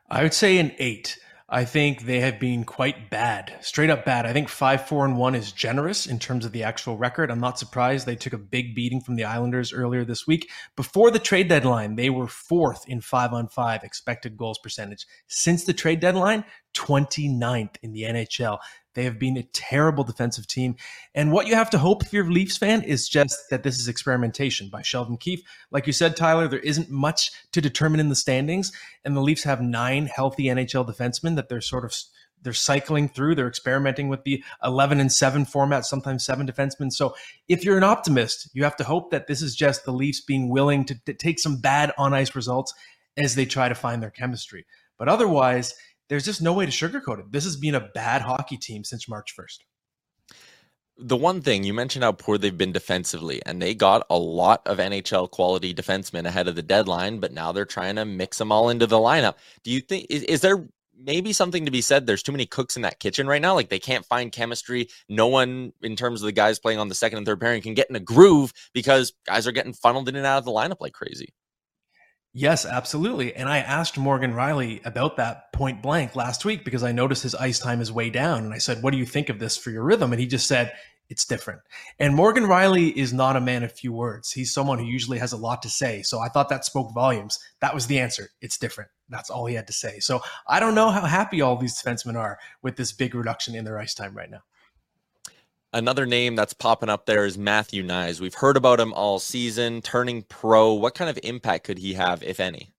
I 0.10 0.24
would 0.24 0.34
say 0.34 0.60
an 0.60 0.74
8. 0.78 1.18
I 1.54 1.66
think 1.66 2.08
they 2.08 2.20
have 2.22 2.40
been 2.40 2.64
quite 2.64 3.12
bad, 3.12 3.54
straight 3.62 3.92
up 3.92 4.06
bad. 4.06 4.26
I 4.26 4.34
think 4.34 4.50
five, 4.50 4.88
four, 4.88 5.06
and 5.06 5.16
one 5.16 5.36
is 5.36 5.52
generous 5.52 6.08
in 6.08 6.18
terms 6.18 6.46
of 6.46 6.52
the 6.52 6.64
actual 6.64 6.98
record. 6.98 7.30
I'm 7.30 7.40
not 7.40 7.60
surprised 7.60 8.08
they 8.08 8.16
took 8.16 8.34
a 8.34 8.40
big 8.40 8.74
beating 8.74 9.02
from 9.02 9.18
the 9.18 9.26
Islanders 9.26 9.72
earlier 9.72 10.04
this 10.04 10.26
week. 10.26 10.50
Before 10.76 11.12
the 11.12 11.20
trade 11.20 11.50
deadline, 11.50 11.96
they 11.96 12.10
were 12.10 12.28
fourth 12.28 12.86
in 12.88 13.02
five 13.02 13.34
on 13.34 13.50
five 13.50 13.84
expected 13.84 14.36
goals 14.36 14.58
percentage. 14.58 15.06
Since 15.28 15.66
the 15.66 15.74
trade 15.74 16.00
deadline, 16.00 16.44
29th 16.74 17.76
in 17.84 17.92
the 17.94 18.02
NHL. 18.02 18.58
They 18.94 19.04
have 19.04 19.20
been 19.20 19.38
a 19.38 19.44
terrible 19.44 20.04
defensive 20.04 20.48
team. 20.48 20.76
And 21.16 21.32
what 21.32 21.48
you 21.48 21.56
have 21.56 21.70
to 21.72 21.78
hope 21.78 22.04
if 22.04 22.14
you're 22.14 22.28
a 22.28 22.32
Leafs 22.32 22.58
fan 22.58 22.84
is 22.84 23.10
just 23.10 23.50
that 23.50 23.64
this 23.64 23.80
is 23.80 23.88
experimentation 23.88 24.70
by 24.70 24.82
Sheldon 24.82 25.18
Keefe. 25.18 25.42
Like 25.72 25.88
you 25.88 25.94
said, 25.94 26.16
Tyler, 26.16 26.48
there 26.48 26.60
isn't 26.60 26.90
much 26.90 27.32
to 27.52 27.62
determine 27.62 28.00
in 28.00 28.10
the 28.10 28.16
standings. 28.16 28.72
And 29.04 29.16
the 29.16 29.22
Leafs 29.22 29.44
have 29.44 29.62
nine 29.62 30.06
healthy 30.06 30.46
NHL 30.46 30.88
defensemen 30.88 31.36
that 31.36 31.50
they're 31.50 31.62
sort 31.62 31.86
of 31.86 31.96
they're 32.44 32.54
cycling 32.54 33.08
through. 33.08 33.36
They're 33.36 33.48
experimenting 33.48 34.10
with 34.10 34.24
the 34.24 34.44
11 34.64 35.00
and 35.00 35.12
7 35.12 35.46
format, 35.46 35.86
sometimes 35.86 36.26
seven 36.26 36.46
defensemen. 36.46 36.92
So 36.92 37.16
if 37.48 37.64
you're 37.64 37.78
an 37.78 37.84
optimist, 37.84 38.50
you 38.54 38.64
have 38.66 38.76
to 38.78 38.84
hope 38.84 39.12
that 39.12 39.28
this 39.28 39.42
is 39.42 39.56
just 39.56 39.86
the 39.86 39.94
Leafs 39.94 40.22
being 40.22 40.50
willing 40.50 40.86
to, 40.86 40.96
to 41.06 41.14
take 41.14 41.40
some 41.40 41.58
bad 41.58 41.94
on 41.98 42.14
ice 42.14 42.36
results 42.36 42.74
as 43.18 43.36
they 43.36 43.46
try 43.46 43.70
to 43.70 43.76
find 43.76 44.04
their 44.04 44.12
chemistry. 44.12 44.66
But 44.98 45.08
otherwise, 45.08 45.74
there's 46.14 46.26
just 46.26 46.44
no 46.44 46.54
way 46.54 46.64
to 46.64 46.72
sugarcoat 46.72 47.18
it. 47.18 47.32
This 47.32 47.44
has 47.44 47.58
been 47.58 47.74
a 47.74 47.90
bad 47.96 48.22
hockey 48.22 48.56
team 48.56 48.84
since 48.84 49.10
March 49.10 49.34
1st. 49.36 49.58
The 50.96 51.18
one 51.18 51.42
thing 51.42 51.64
you 51.64 51.74
mentioned 51.74 52.04
how 52.04 52.12
poor 52.12 52.38
they've 52.38 52.56
been 52.56 52.72
defensively, 52.72 53.42
and 53.48 53.60
they 53.60 53.74
got 53.74 54.06
a 54.12 54.18
lot 54.20 54.62
of 54.68 54.78
NHL 54.78 55.32
quality 55.32 55.74
defensemen 55.74 56.28
ahead 56.28 56.48
of 56.48 56.54
the 56.54 56.62
deadline, 56.62 57.20
but 57.20 57.34
now 57.34 57.52
they're 57.52 57.66
trying 57.66 57.96
to 57.96 58.06
mix 58.06 58.38
them 58.38 58.52
all 58.52 58.70
into 58.70 58.86
the 58.86 58.98
lineup. 58.98 59.38
Do 59.64 59.72
you 59.72 59.82
think 59.82 60.06
is, 60.12 60.22
is 60.22 60.42
there 60.42 60.68
maybe 60.96 61.34
something 61.34 61.66
to 61.66 61.72
be 61.72 61.82
said? 61.82 62.06
There's 62.06 62.22
too 62.22 62.32
many 62.32 62.46
cooks 62.46 62.76
in 62.76 62.84
that 62.84 63.00
kitchen 63.00 63.26
right 63.26 63.42
now. 63.42 63.56
Like 63.56 63.70
they 63.70 63.80
can't 63.80 64.06
find 64.06 64.32
chemistry. 64.32 64.90
No 65.10 65.26
one, 65.26 65.74
in 65.82 65.96
terms 65.96 66.22
of 66.22 66.28
the 66.28 66.32
guys 66.32 66.60
playing 66.60 66.78
on 66.78 66.90
the 66.90 66.96
second 66.96 67.18
and 67.18 67.26
third 67.26 67.42
pairing, 67.42 67.64
can 67.64 67.74
get 67.74 67.90
in 67.90 67.96
a 67.96 68.00
groove 68.00 68.54
because 68.72 69.14
guys 69.26 69.48
are 69.48 69.52
getting 69.52 69.74
funneled 69.74 70.10
in 70.10 70.16
and 70.16 70.28
out 70.28 70.38
of 70.38 70.46
the 70.46 70.52
lineup 70.52 70.80
like 70.80 70.94
crazy. 70.94 71.34
Yes, 72.36 72.66
absolutely. 72.66 73.36
And 73.36 73.48
I 73.48 73.60
asked 73.60 73.96
Morgan 73.96 74.34
Rielly 74.34 74.84
about 74.86 75.18
that 75.18 75.54
point 75.54 75.84
blank 75.84 76.16
last 76.16 76.46
week 76.46 76.66
because 76.66 76.84
I 76.84 76.92
noticed 76.92 77.22
his 77.22 77.36
ice 77.36 77.60
time 77.60 77.80
is 77.80 77.92
way 77.92 78.10
down. 78.10 78.44
And 78.44 78.54
I 78.56 78.58
said, 78.58 78.82
What 78.82 78.92
do 78.92 78.98
you 78.98 79.06
think 79.06 79.30
of 79.30 79.38
this 79.38 79.56
for 79.56 79.70
your 79.70 79.84
rhythm? 79.84 80.12
And 80.12 80.20
he 80.20 80.26
just 80.26 80.48
said, 80.48 80.74
It's 81.10 81.26
different. 81.26 81.62
And 82.00 82.16
Morgan 82.16 82.46
Rielly 82.46 82.92
is 82.92 83.14
not 83.14 83.36
a 83.36 83.42
man 83.42 83.62
of 83.62 83.72
few 83.72 83.94
words. 83.94 84.32
He's 84.32 84.52
someone 84.52 84.80
who 84.80 84.86
usually 84.86 85.20
has 85.20 85.32
a 85.32 85.38
lot 85.38 85.62
to 85.62 85.70
say. 85.70 86.02
So 86.02 86.20
I 86.22 86.28
thought 86.28 86.50
that 86.50 86.66
spoke 86.66 86.92
volumes. 86.92 87.38
That 87.62 87.76
was 87.76 87.86
the 87.86 88.00
answer. 88.00 88.30
It's 88.42 88.58
different. 88.58 88.90
That's 89.10 89.30
all 89.30 89.46
he 89.46 89.54
had 89.54 89.68
to 89.68 89.74
say. 89.74 90.00
So 90.00 90.22
I 90.48 90.60
don't 90.60 90.74
know 90.74 90.90
how 90.90 91.06
happy 91.06 91.42
all 91.42 91.56
these 91.56 91.80
defensemen 91.80 92.16
are 92.16 92.40
with 92.64 92.78
this 92.78 92.94
big 92.94 93.14
reduction 93.14 93.54
in 93.54 93.64
their 93.64 93.78
ice 93.78 93.94
time 93.94 94.18
right 94.18 94.32
now. 94.32 94.42
Another 95.74 96.06
name 96.06 96.36
that's 96.36 96.54
popping 96.54 96.90
up 96.90 97.08
there 97.08 97.26
is 97.26 97.36
Matthew 97.36 97.84
Knies. 97.84 98.22
We've 98.22 98.36
heard 98.36 98.58
about 98.58 98.80
him 98.80 98.94
all 98.94 99.18
season, 99.18 99.82
turning 99.82 100.22
pro. 100.22 100.74
What 100.74 100.94
kind 100.94 101.10
of 101.10 101.18
impact 101.24 101.64
could 101.64 101.80
he 101.80 101.96
have, 101.96 102.22
if 102.22 102.40
any? 102.40 102.74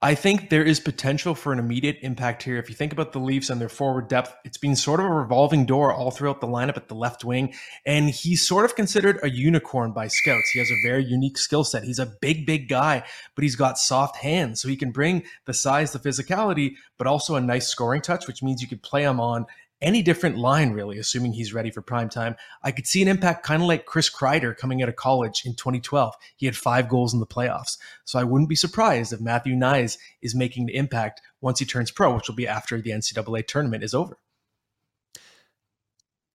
I 0.00 0.14
think 0.14 0.48
there 0.48 0.64
is 0.64 0.80
potential 0.80 1.34
for 1.34 1.52
an 1.52 1.58
immediate 1.58 1.98
impact 2.00 2.42
here. 2.42 2.56
If 2.56 2.70
you 2.70 2.74
think 2.74 2.94
about 2.94 3.12
the 3.12 3.18
Leafs 3.18 3.50
and 3.50 3.60
their 3.60 3.68
forward 3.68 4.08
depth, 4.08 4.34
it's 4.42 4.56
been 4.56 4.74
sort 4.74 5.00
of 5.00 5.06
a 5.06 5.10
revolving 5.10 5.66
door 5.66 5.92
all 5.92 6.10
throughout 6.10 6.40
the 6.40 6.46
lineup 6.46 6.78
at 6.78 6.88
the 6.88 6.94
left 6.94 7.24
wing. 7.24 7.52
And 7.84 8.08
he's 8.08 8.48
sort 8.48 8.64
of 8.64 8.74
considered 8.74 9.20
a 9.22 9.28
unicorn 9.28 9.92
by 9.92 10.08
scouts. 10.08 10.48
He 10.50 10.58
has 10.60 10.70
a 10.70 10.82
very 10.82 11.04
unique 11.04 11.36
skill 11.36 11.64
set. 11.64 11.84
He's 11.84 11.98
a 11.98 12.10
big, 12.22 12.46
big 12.46 12.70
guy, 12.70 13.04
but 13.34 13.42
he's 13.42 13.56
got 13.56 13.76
soft 13.76 14.16
hands. 14.16 14.62
So 14.62 14.68
he 14.68 14.76
can 14.76 14.92
bring 14.92 15.24
the 15.44 15.52
size, 15.52 15.92
the 15.92 15.98
physicality, 15.98 16.76
but 16.96 17.06
also 17.06 17.36
a 17.36 17.40
nice 17.40 17.68
scoring 17.68 18.00
touch, 18.00 18.26
which 18.26 18.42
means 18.42 18.62
you 18.62 18.68
could 18.68 18.82
play 18.82 19.02
him 19.02 19.20
on 19.20 19.44
any 19.82 20.02
different 20.02 20.36
line, 20.36 20.72
really, 20.72 20.98
assuming 20.98 21.32
he's 21.32 21.54
ready 21.54 21.70
for 21.70 21.82
prime 21.82 22.08
time. 22.08 22.36
I 22.62 22.70
could 22.70 22.86
see 22.86 23.02
an 23.02 23.08
impact 23.08 23.44
kind 23.44 23.62
of 23.62 23.68
like 23.68 23.86
Chris 23.86 24.10
Kreider 24.10 24.56
coming 24.56 24.82
out 24.82 24.88
of 24.88 24.96
college 24.96 25.44
in 25.44 25.54
2012. 25.54 26.14
He 26.36 26.46
had 26.46 26.56
five 26.56 26.88
goals 26.88 27.14
in 27.14 27.20
the 27.20 27.26
playoffs. 27.26 27.78
So 28.04 28.18
I 28.18 28.24
wouldn't 28.24 28.48
be 28.48 28.56
surprised 28.56 29.12
if 29.12 29.20
Matthew 29.20 29.54
Knies 29.54 29.98
is 30.22 30.34
making 30.34 30.66
the 30.66 30.76
impact 30.76 31.22
once 31.40 31.58
he 31.58 31.64
turns 31.64 31.90
pro, 31.90 32.14
which 32.14 32.28
will 32.28 32.34
be 32.34 32.48
after 32.48 32.80
the 32.80 32.90
NCAA 32.90 33.46
tournament 33.46 33.82
is 33.82 33.94
over. 33.94 34.18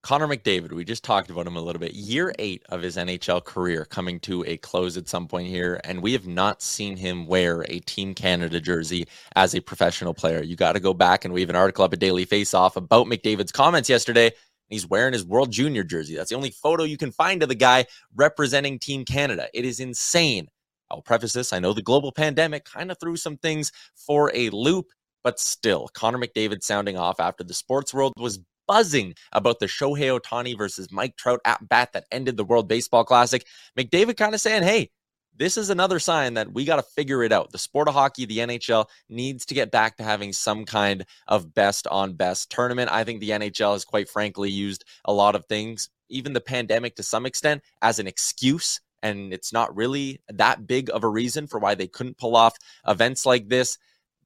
Connor 0.06 0.28
McDavid, 0.28 0.72
we 0.72 0.86
just 0.86 1.04
talked 1.04 1.32
about 1.32 1.48
him 1.48 1.56
a 1.56 1.62
little 1.62 1.80
bit. 1.80 1.96
Year 1.96 2.32
eight 2.38 2.62
of 2.70 2.84
his 2.84 2.96
NHL 2.96 3.44
career 3.44 3.86
coming 3.86 4.20
to 4.20 4.46
a 4.46 4.56
close 4.58 4.98
at 4.98 5.10
some 5.10 5.28
point 5.28 5.48
here, 5.48 5.82
and 5.84 6.00
we 6.00 6.14
have 6.14 6.28
not 6.28 6.62
seen 6.62 6.96
him 6.96 7.26
wear 7.26 7.66
a 7.70 7.80
Team 7.80 8.14
Canada 8.14 8.62
jersey 8.62 9.08
as 9.36 9.56
a 9.56 9.62
professional 9.62 10.14
player. 10.14 10.44
You 10.44 10.56
got 10.56 10.74
to 10.74 10.80
go 10.80 10.94
back 10.94 11.26
and 11.26 11.34
we 11.34 11.42
have 11.42 11.50
an 11.50 11.56
article 11.56 11.84
up 11.84 11.92
at 11.92 11.98
Daily 11.98 12.24
Faceoff 12.24 12.76
about 12.76 13.08
McDavid's 13.08 13.52
comments 13.52 13.90
yesterday. 13.90 14.32
He's 14.68 14.86
wearing 14.86 15.14
his 15.14 15.26
World 15.26 15.52
Junior 15.52 15.84
jersey. 15.84 16.16
That's 16.16 16.30
the 16.30 16.36
only 16.36 16.52
photo 16.52 16.84
you 16.84 16.98
can 16.98 17.12
find 17.12 17.42
of 17.42 17.50
the 17.50 17.56
guy 17.56 17.86
representing 18.16 18.78
Team 18.78 19.06
Canada. 19.06 19.48
It 19.56 19.66
is 19.66 19.80
insane. 19.80 20.50
I'll 20.92 21.02
preface 21.02 21.34
this. 21.34 21.52
I 21.52 21.58
know 21.58 21.74
the 21.74 21.82
global 21.82 22.12
pandemic 22.12 22.66
kind 22.66 22.92
of 22.92 23.00
threw 23.00 23.18
some 23.18 23.38
things 23.38 23.72
for 23.96 24.32
a 24.36 24.52
loop, 24.52 24.86
but 25.24 25.40
still, 25.40 25.88
Connor 25.96 26.20
McDavid 26.20 26.62
sounding 26.62 26.96
off 26.96 27.20
after 27.20 27.44
the 27.44 27.56
sports 27.56 27.92
world 27.92 28.14
was 28.20 28.40
buzzing 28.68 29.16
about 29.32 29.60
the 29.60 29.68
Shohei 29.68 30.20
Ohtani 30.20 30.58
versus 30.58 30.92
Mike 30.92 31.16
Trout 31.18 31.40
at 31.46 31.68
bat 31.68 31.94
that 31.94 32.06
ended 32.12 32.38
the 32.38 32.44
World 32.44 32.68
Baseball 32.68 33.04
Classic. 33.04 33.46
McDavid 33.78 34.18
kind 34.18 34.34
of 34.34 34.42
saying, 34.42 34.64
hey, 34.64 34.92
this 35.38 35.58
is 35.58 35.70
another 35.70 36.00
sign 36.00 36.36
that 36.36 36.54
we 36.54 36.66
got 36.66 36.78
to 36.78 36.82
figure 36.82 37.24
it 37.24 37.32
out. 37.32 37.52
The 37.52 37.58
sport 37.58 37.88
of 37.88 37.94
hockey, 37.94 38.26
the 38.26 38.38
NHL, 38.40 38.86
needs 39.10 39.46
to 39.48 39.54
get 39.54 39.72
back 39.72 39.98
to 39.98 40.04
having 40.04 40.32
some 40.32 40.66
kind 40.66 41.06
of 41.28 41.54
best 41.54 41.88
on 41.88 42.14
best 42.14 42.50
tournament. 42.50 42.92
I 42.92 43.04
think 43.04 43.20
the 43.20 43.32
NHL 43.32 43.74
has 43.74 43.86
quite 43.86 44.10
frankly 44.10 44.50
used 44.50 44.86
a 45.04 45.14
lot 45.14 45.36
of 45.36 45.46
things, 45.46 45.90
even 46.10 46.34
the 46.34 46.42
pandemic 46.42 46.96
to 46.96 47.04
some 47.04 47.26
extent, 47.26 47.64
as 47.82 48.00
an 48.00 48.08
excuse. 48.08 48.80
And 49.04 49.34
it's 49.34 49.52
not 49.52 49.76
really 49.76 50.22
that 50.30 50.66
big 50.66 50.90
of 50.92 51.04
a 51.04 51.10
reason 51.10 51.48
for 51.48 51.60
why 51.60 51.76
they 51.76 51.88
couldn't 51.88 52.18
pull 52.18 52.36
off 52.36 52.58
events 52.88 53.26
like 53.26 53.50
this 53.50 53.78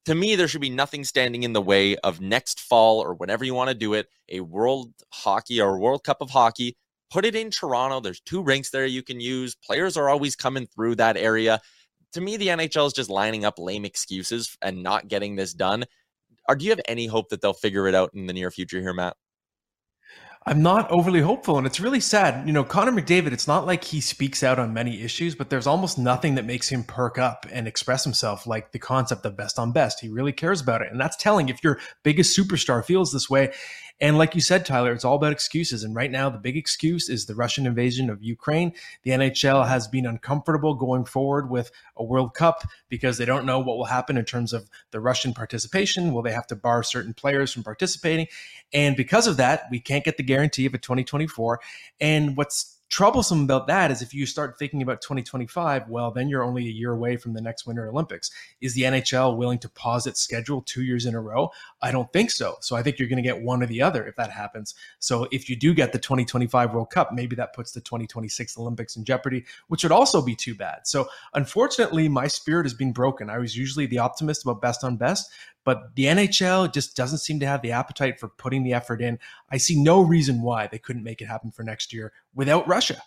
to 0.10 0.16
me, 0.16 0.36
there 0.36 0.48
should 0.48 0.60
be 0.60 0.72
nothing 0.72 1.04
standing 1.04 1.44
in 1.44 1.54
the 1.54 1.62
way 1.62 1.96
of 1.98 2.20
next 2.20 2.62
fall 2.62 3.00
or 3.00 3.14
whenever 3.14 3.46
you 3.46 3.54
want 3.54 3.68
to 3.68 3.76
do 3.76 3.94
it, 3.94 4.08
a 4.28 4.40
World 4.40 4.92
Hockey 5.14 5.62
or 5.62 5.78
World 5.78 6.04
Cup 6.04 6.18
of 6.20 6.32
Hockey. 6.32 6.76
Put 7.12 7.26
it 7.26 7.36
in 7.36 7.52
Toronto. 7.52 8.00
There's 8.00 8.20
two 8.22 8.42
rinks 8.42 8.72
there 8.72 8.88
you 8.88 9.04
can 9.04 9.20
use. 9.20 9.54
Players 9.54 9.98
are 9.98 10.10
always 10.10 10.36
coming 10.36 10.66
through 10.66 10.96
that 10.96 11.16
area. 11.16 11.62
To 12.14 12.22
me, 12.22 12.38
the 12.38 12.48
NHL 12.48 12.88
is 12.88 12.94
just 12.94 13.12
lining 13.12 13.46
up 13.46 13.60
lame 13.60 13.86
excuses 13.86 14.58
and 14.64 14.82
not 14.82 15.10
getting 15.10 15.36
this 15.36 15.54
done. 15.54 15.86
Or 16.48 16.56
do 16.56 16.66
you 16.66 16.72
have 16.72 16.82
any 16.88 17.06
hope 17.06 17.30
that 17.30 17.42
they'll 17.42 17.54
figure 17.54 17.88
it 17.88 17.94
out 17.94 18.10
in 18.16 18.26
the 18.26 18.34
near 18.34 18.50
future 18.50 18.82
here, 18.82 18.96
Matt? 18.96 19.16
I'm 20.46 20.64
not 20.64 20.90
overly 20.90 21.20
hopeful, 21.20 21.58
and 21.58 21.68
it's 21.68 21.82
really 21.82 22.00
sad. 22.00 22.48
You 22.48 22.54
know, 22.54 22.64
Connor 22.64 22.94
McDavid, 22.94 23.34
it's 23.34 23.48
not 23.48 23.66
like 23.66 23.84
he 23.84 24.00
speaks 24.00 24.42
out 24.42 24.58
on 24.58 24.74
many 24.74 25.02
issues, 25.02 25.36
but 25.36 25.50
there's 25.50 25.68
almost 25.68 26.00
nothing 26.00 26.36
that 26.36 26.46
makes 26.46 26.70
him 26.70 26.84
perk 26.86 27.18
up 27.18 27.46
and 27.52 27.68
express 27.68 28.06
himself 28.06 28.48
like 28.48 28.72
the 28.72 28.80
concept 28.80 29.26
of 29.26 29.36
best 29.36 29.60
on 29.60 29.74
best. 29.74 30.00
He 30.00 30.08
really 30.08 30.32
cares 30.32 30.62
about 30.62 30.82
it. 30.82 30.92
And 30.92 31.00
that's 31.00 31.18
telling 31.18 31.50
if 31.50 31.62
your 31.62 31.78
biggest 32.04 32.38
superstar 32.38 32.84
feels 32.84 33.12
this 33.12 33.30
way. 33.30 33.52
And 34.02 34.18
like 34.18 34.34
you 34.34 34.42
said, 34.42 34.66
Tyler, 34.66 34.94
it's 34.94 35.04
all 35.04 35.16
about 35.16 35.34
excuses. 35.34 35.84
And 35.84 35.94
right 35.94 36.10
now, 36.10 36.30
the 36.30 36.38
big 36.38 36.56
excuse 36.56 37.10
is 37.10 37.26
the 37.26 37.36
Russian 37.36 37.66
invasion 37.66 38.10
of 38.10 38.24
Ukraine. 38.24 38.74
The 39.04 39.12
NHL 39.12 39.68
has 39.68 39.88
been 39.88 40.06
uncomfortable 40.06 40.74
going 40.74 41.06
forward 41.06 41.50
with 41.50 41.72
a 41.98 42.04
World 42.04 42.34
Cup 42.34 42.64
because 42.88 43.18
they 43.18 43.26
don't 43.26 43.46
know 43.46 43.60
what 43.60 43.78
will 43.78 43.86
happen 43.86 44.18
in 44.18 44.26
terms 44.26 44.54
of 44.54 44.70
the 44.92 45.02
Russian 45.02 45.34
participation. 45.34 46.14
Will 46.14 46.22
they 46.22 46.32
have 46.32 46.48
to 46.48 46.56
bar 46.56 46.82
certain 46.82 47.14
players 47.14 47.52
from 47.52 47.64
participating? 47.64 48.28
And 48.72 48.96
because 48.96 49.28
of 49.28 49.38
that, 49.38 49.64
we 49.70 49.80
can't 49.80 50.06
get 50.06 50.18
the 50.18 50.24
guarantee 50.24 50.66
of 50.66 50.74
a 50.74 50.78
2024. 50.78 51.60
And 52.00 52.38
what's 52.38 52.79
troublesome 52.90 53.44
about 53.44 53.68
that 53.68 53.92
is 53.92 54.02
if 54.02 54.14
you 54.14 54.26
start 54.26 54.58
thinking 54.58 54.82
about 54.82 55.02
2025, 55.02 55.88
well, 55.88 56.12
then 56.12 56.28
you're 56.28 56.44
only 56.44 56.68
a 56.68 56.72
year 56.72 56.92
away 56.92 57.18
from 57.18 57.34
the 57.34 57.42
next 57.42 57.66
Winter 57.66 57.88
Olympics. 57.88 58.32
Is 58.62 58.74
the 58.74 58.82
NHL 58.82 59.38
willing 59.38 59.60
to 59.60 59.70
pause 59.70 60.08
its 60.08 60.20
schedule 60.20 60.62
two 60.64 60.84
years 60.84 61.06
in 61.06 61.14
a 61.14 61.22
row? 61.22 61.52
I 61.82 61.92
don't 61.92 62.12
think 62.12 62.32
so. 62.32 62.58
So 62.62 62.76
I 62.76 62.84
think 62.84 62.98
you're 62.98 63.08
going 63.08 63.22
to 63.22 63.28
get 63.28 63.42
one 63.42 63.62
or 63.62 63.68
the 63.68 63.82
other 63.82 64.06
if 64.06 64.16
that 64.16 64.32
happens. 64.32 64.74
So 64.98 65.28
if 65.32 65.50
you 65.50 65.56
do 65.56 65.74
get 65.74 65.94
the 65.94 66.00
2025 66.00 66.74
World 66.74 66.90
Cup, 66.90 67.14
maybe 67.14 67.36
that 67.36 67.54
puts 67.54 67.72
the 67.72 67.82
2026 67.82 68.58
Olympics 68.58 68.96
in 68.96 69.06
jeopardy, 69.06 69.46
which 69.68 69.84
would 69.84 69.92
also 69.92 70.22
be 70.22 70.36
too 70.36 70.56
bad. 70.56 70.88
So 70.88 71.08
unfortunately, 71.36 72.10
my 72.10 72.28
spirit 72.28 72.66
is 72.66 72.74
being 72.74 72.94
broken. 72.94 73.30
I 73.30 73.38
was 73.38 73.56
usually 73.56 73.86
the 73.86 74.00
optimist 74.00 74.44
about 74.44 74.62
best 74.62 74.84
on 74.84 74.98
best, 74.98 75.32
but 75.64 75.96
the 75.96 76.06
NHL 76.06 76.74
just 76.74 76.96
doesn't 76.96 77.20
seem 77.20 77.40
to 77.40 77.46
have 77.46 77.62
the 77.62 77.72
appetite 77.72 78.20
for 78.20 78.30
putting 78.30 78.64
the 78.64 78.74
effort 78.74 79.02
in. 79.02 79.20
I 79.50 79.58
see 79.58 79.82
no 79.82 80.02
reason 80.02 80.42
why 80.42 80.68
they 80.68 80.80
couldn't 80.80 81.04
make 81.04 81.22
it 81.22 81.26
happen 81.26 81.52
for 81.52 81.64
next 81.64 81.94
year 81.94 82.14
without 82.34 82.68
Russia. 82.68 83.02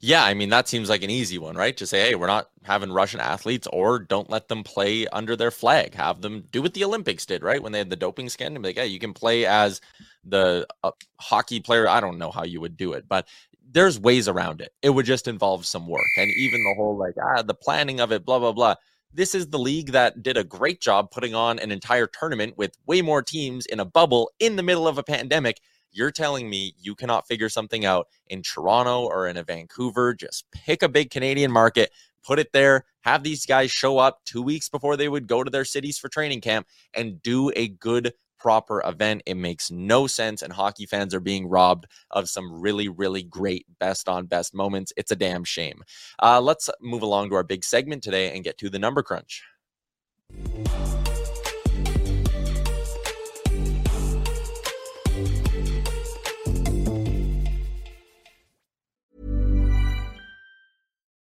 Yeah, 0.00 0.24
I 0.24 0.34
mean 0.34 0.48
that 0.50 0.68
seems 0.68 0.88
like 0.88 1.02
an 1.02 1.10
easy 1.10 1.38
one, 1.38 1.56
right? 1.56 1.76
To 1.76 1.86
say, 1.86 2.00
hey, 2.00 2.14
we're 2.14 2.26
not 2.26 2.50
having 2.64 2.92
Russian 2.92 3.20
athletes, 3.20 3.68
or 3.72 3.98
don't 3.98 4.30
let 4.30 4.48
them 4.48 4.64
play 4.64 5.06
under 5.08 5.36
their 5.36 5.50
flag. 5.50 5.94
Have 5.94 6.20
them 6.20 6.44
do 6.50 6.62
what 6.62 6.74
the 6.74 6.84
Olympics 6.84 7.26
did, 7.26 7.42
right? 7.42 7.62
When 7.62 7.72
they 7.72 7.78
had 7.78 7.90
the 7.90 7.96
doping 7.96 8.28
scandal, 8.28 8.62
be 8.62 8.70
like, 8.70 8.76
hey, 8.76 8.86
you 8.86 8.98
can 8.98 9.12
play 9.12 9.46
as 9.46 9.80
the 10.24 10.66
uh, 10.82 10.92
hockey 11.20 11.60
player. 11.60 11.88
I 11.88 12.00
don't 12.00 12.18
know 12.18 12.30
how 12.30 12.44
you 12.44 12.60
would 12.60 12.76
do 12.76 12.92
it, 12.92 13.06
but 13.08 13.28
there's 13.70 13.98
ways 13.98 14.28
around 14.28 14.60
it. 14.60 14.72
It 14.82 14.90
would 14.90 15.06
just 15.06 15.28
involve 15.28 15.66
some 15.66 15.86
work, 15.86 16.10
and 16.16 16.30
even 16.30 16.62
the 16.62 16.74
whole 16.74 16.96
like 16.96 17.14
ah, 17.22 17.42
the 17.42 17.54
planning 17.54 18.00
of 18.00 18.12
it, 18.12 18.24
blah 18.24 18.38
blah 18.38 18.52
blah 18.52 18.76
this 19.14 19.34
is 19.34 19.48
the 19.48 19.58
league 19.58 19.92
that 19.92 20.22
did 20.22 20.36
a 20.36 20.44
great 20.44 20.80
job 20.80 21.10
putting 21.10 21.34
on 21.34 21.58
an 21.58 21.70
entire 21.70 22.06
tournament 22.06 22.56
with 22.56 22.76
way 22.86 23.02
more 23.02 23.22
teams 23.22 23.66
in 23.66 23.80
a 23.80 23.84
bubble 23.84 24.30
in 24.38 24.56
the 24.56 24.62
middle 24.62 24.88
of 24.88 24.98
a 24.98 25.02
pandemic. 25.02 25.60
You're 25.90 26.10
telling 26.10 26.48
me 26.48 26.74
you 26.80 26.94
cannot 26.94 27.28
figure 27.28 27.50
something 27.50 27.84
out 27.84 28.08
in 28.28 28.42
Toronto 28.42 29.02
or 29.02 29.28
in 29.28 29.36
a 29.36 29.42
Vancouver? 29.42 30.14
Just 30.14 30.50
pick 30.50 30.82
a 30.82 30.88
big 30.88 31.10
Canadian 31.10 31.52
market, 31.52 31.90
put 32.24 32.38
it 32.38 32.52
there, 32.52 32.86
have 33.02 33.22
these 33.22 33.44
guys 33.44 33.70
show 33.70 33.98
up 33.98 34.24
two 34.24 34.40
weeks 34.40 34.70
before 34.70 34.96
they 34.96 35.08
would 35.08 35.26
go 35.26 35.44
to 35.44 35.50
their 35.50 35.66
cities 35.66 35.98
for 35.98 36.08
training 36.08 36.40
camp 36.40 36.66
and 36.94 37.22
do 37.22 37.50
a 37.54 37.68
good 37.68 38.14
proper 38.42 38.82
event. 38.84 39.22
It 39.24 39.36
makes 39.36 39.70
no 39.70 40.08
sense, 40.08 40.42
and 40.42 40.52
hockey 40.52 40.84
fans 40.84 41.14
are 41.14 41.20
being 41.20 41.46
robbed 41.46 41.86
of 42.10 42.28
some 42.28 42.60
really, 42.60 42.88
really 42.88 43.22
great 43.22 43.66
best 43.78 44.08
on 44.08 44.26
best 44.26 44.52
moments. 44.52 44.92
It's 44.96 45.12
a 45.12 45.16
damn 45.16 45.44
shame. 45.44 45.84
Uh, 46.20 46.40
let's 46.40 46.68
move 46.80 47.02
along 47.02 47.28
to 47.28 47.36
our 47.36 47.44
big 47.44 47.64
segment 47.64 48.02
today 48.02 48.34
and 48.34 48.42
get 48.42 48.58
to 48.58 48.68
the 48.68 48.80
number 48.80 49.02
crunch. 49.04 49.44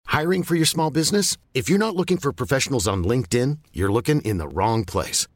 Hiring 0.04 0.42
for 0.42 0.54
your 0.54 0.66
small 0.66 0.90
business? 0.90 1.38
If 1.54 1.70
you're 1.70 1.78
not 1.78 1.96
looking 1.96 2.18
for 2.18 2.32
professionals 2.32 2.87
on 2.87 3.04
LinkedIn, 3.04 3.58
you're 3.73 3.92
looking 3.92 4.20
in 4.23 4.37
the 4.38 4.49
wrong 4.49 4.85
place. 4.85 5.26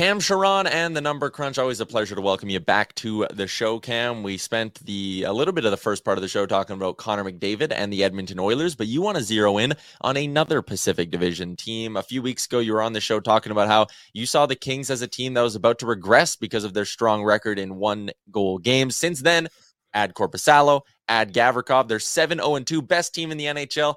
Cam 0.00 0.18
Charron 0.18 0.66
and 0.66 0.96
the 0.96 1.02
Number 1.02 1.28
Crunch. 1.28 1.58
Always 1.58 1.78
a 1.80 1.84
pleasure 1.84 2.14
to 2.14 2.22
welcome 2.22 2.48
you 2.48 2.58
back 2.58 2.94
to 2.94 3.26
the 3.34 3.46
show, 3.46 3.78
Cam. 3.78 4.22
We 4.22 4.38
spent 4.38 4.76
the 4.86 5.24
a 5.24 5.32
little 5.34 5.52
bit 5.52 5.66
of 5.66 5.72
the 5.72 5.76
first 5.76 6.06
part 6.06 6.16
of 6.16 6.22
the 6.22 6.28
show 6.28 6.46
talking 6.46 6.74
about 6.74 6.96
Connor 6.96 7.22
McDavid 7.22 7.70
and 7.70 7.92
the 7.92 8.02
Edmonton 8.02 8.38
Oilers, 8.40 8.74
but 8.74 8.86
you 8.86 9.02
want 9.02 9.18
to 9.18 9.22
zero 9.22 9.58
in 9.58 9.74
on 10.00 10.16
another 10.16 10.62
Pacific 10.62 11.10
Division 11.10 11.54
team. 11.54 11.98
A 11.98 12.02
few 12.02 12.22
weeks 12.22 12.46
ago, 12.46 12.60
you 12.60 12.72
were 12.72 12.80
on 12.80 12.94
the 12.94 13.00
show 13.02 13.20
talking 13.20 13.52
about 13.52 13.68
how 13.68 13.88
you 14.14 14.24
saw 14.24 14.46
the 14.46 14.56
Kings 14.56 14.88
as 14.88 15.02
a 15.02 15.06
team 15.06 15.34
that 15.34 15.42
was 15.42 15.54
about 15.54 15.78
to 15.80 15.86
regress 15.86 16.34
because 16.34 16.64
of 16.64 16.72
their 16.72 16.86
strong 16.86 17.22
record 17.22 17.58
in 17.58 17.76
one 17.76 18.10
goal 18.30 18.56
games. 18.56 18.96
Since 18.96 19.20
then, 19.20 19.48
add 19.92 20.14
Korpisalo, 20.14 20.80
add 21.08 21.34
Gavrikov. 21.34 21.88
They're 21.88 21.98
7 21.98 22.38
0 22.38 22.58
2, 22.60 22.80
best 22.80 23.14
team 23.14 23.32
in 23.32 23.36
the 23.36 23.44
NHL. 23.44 23.96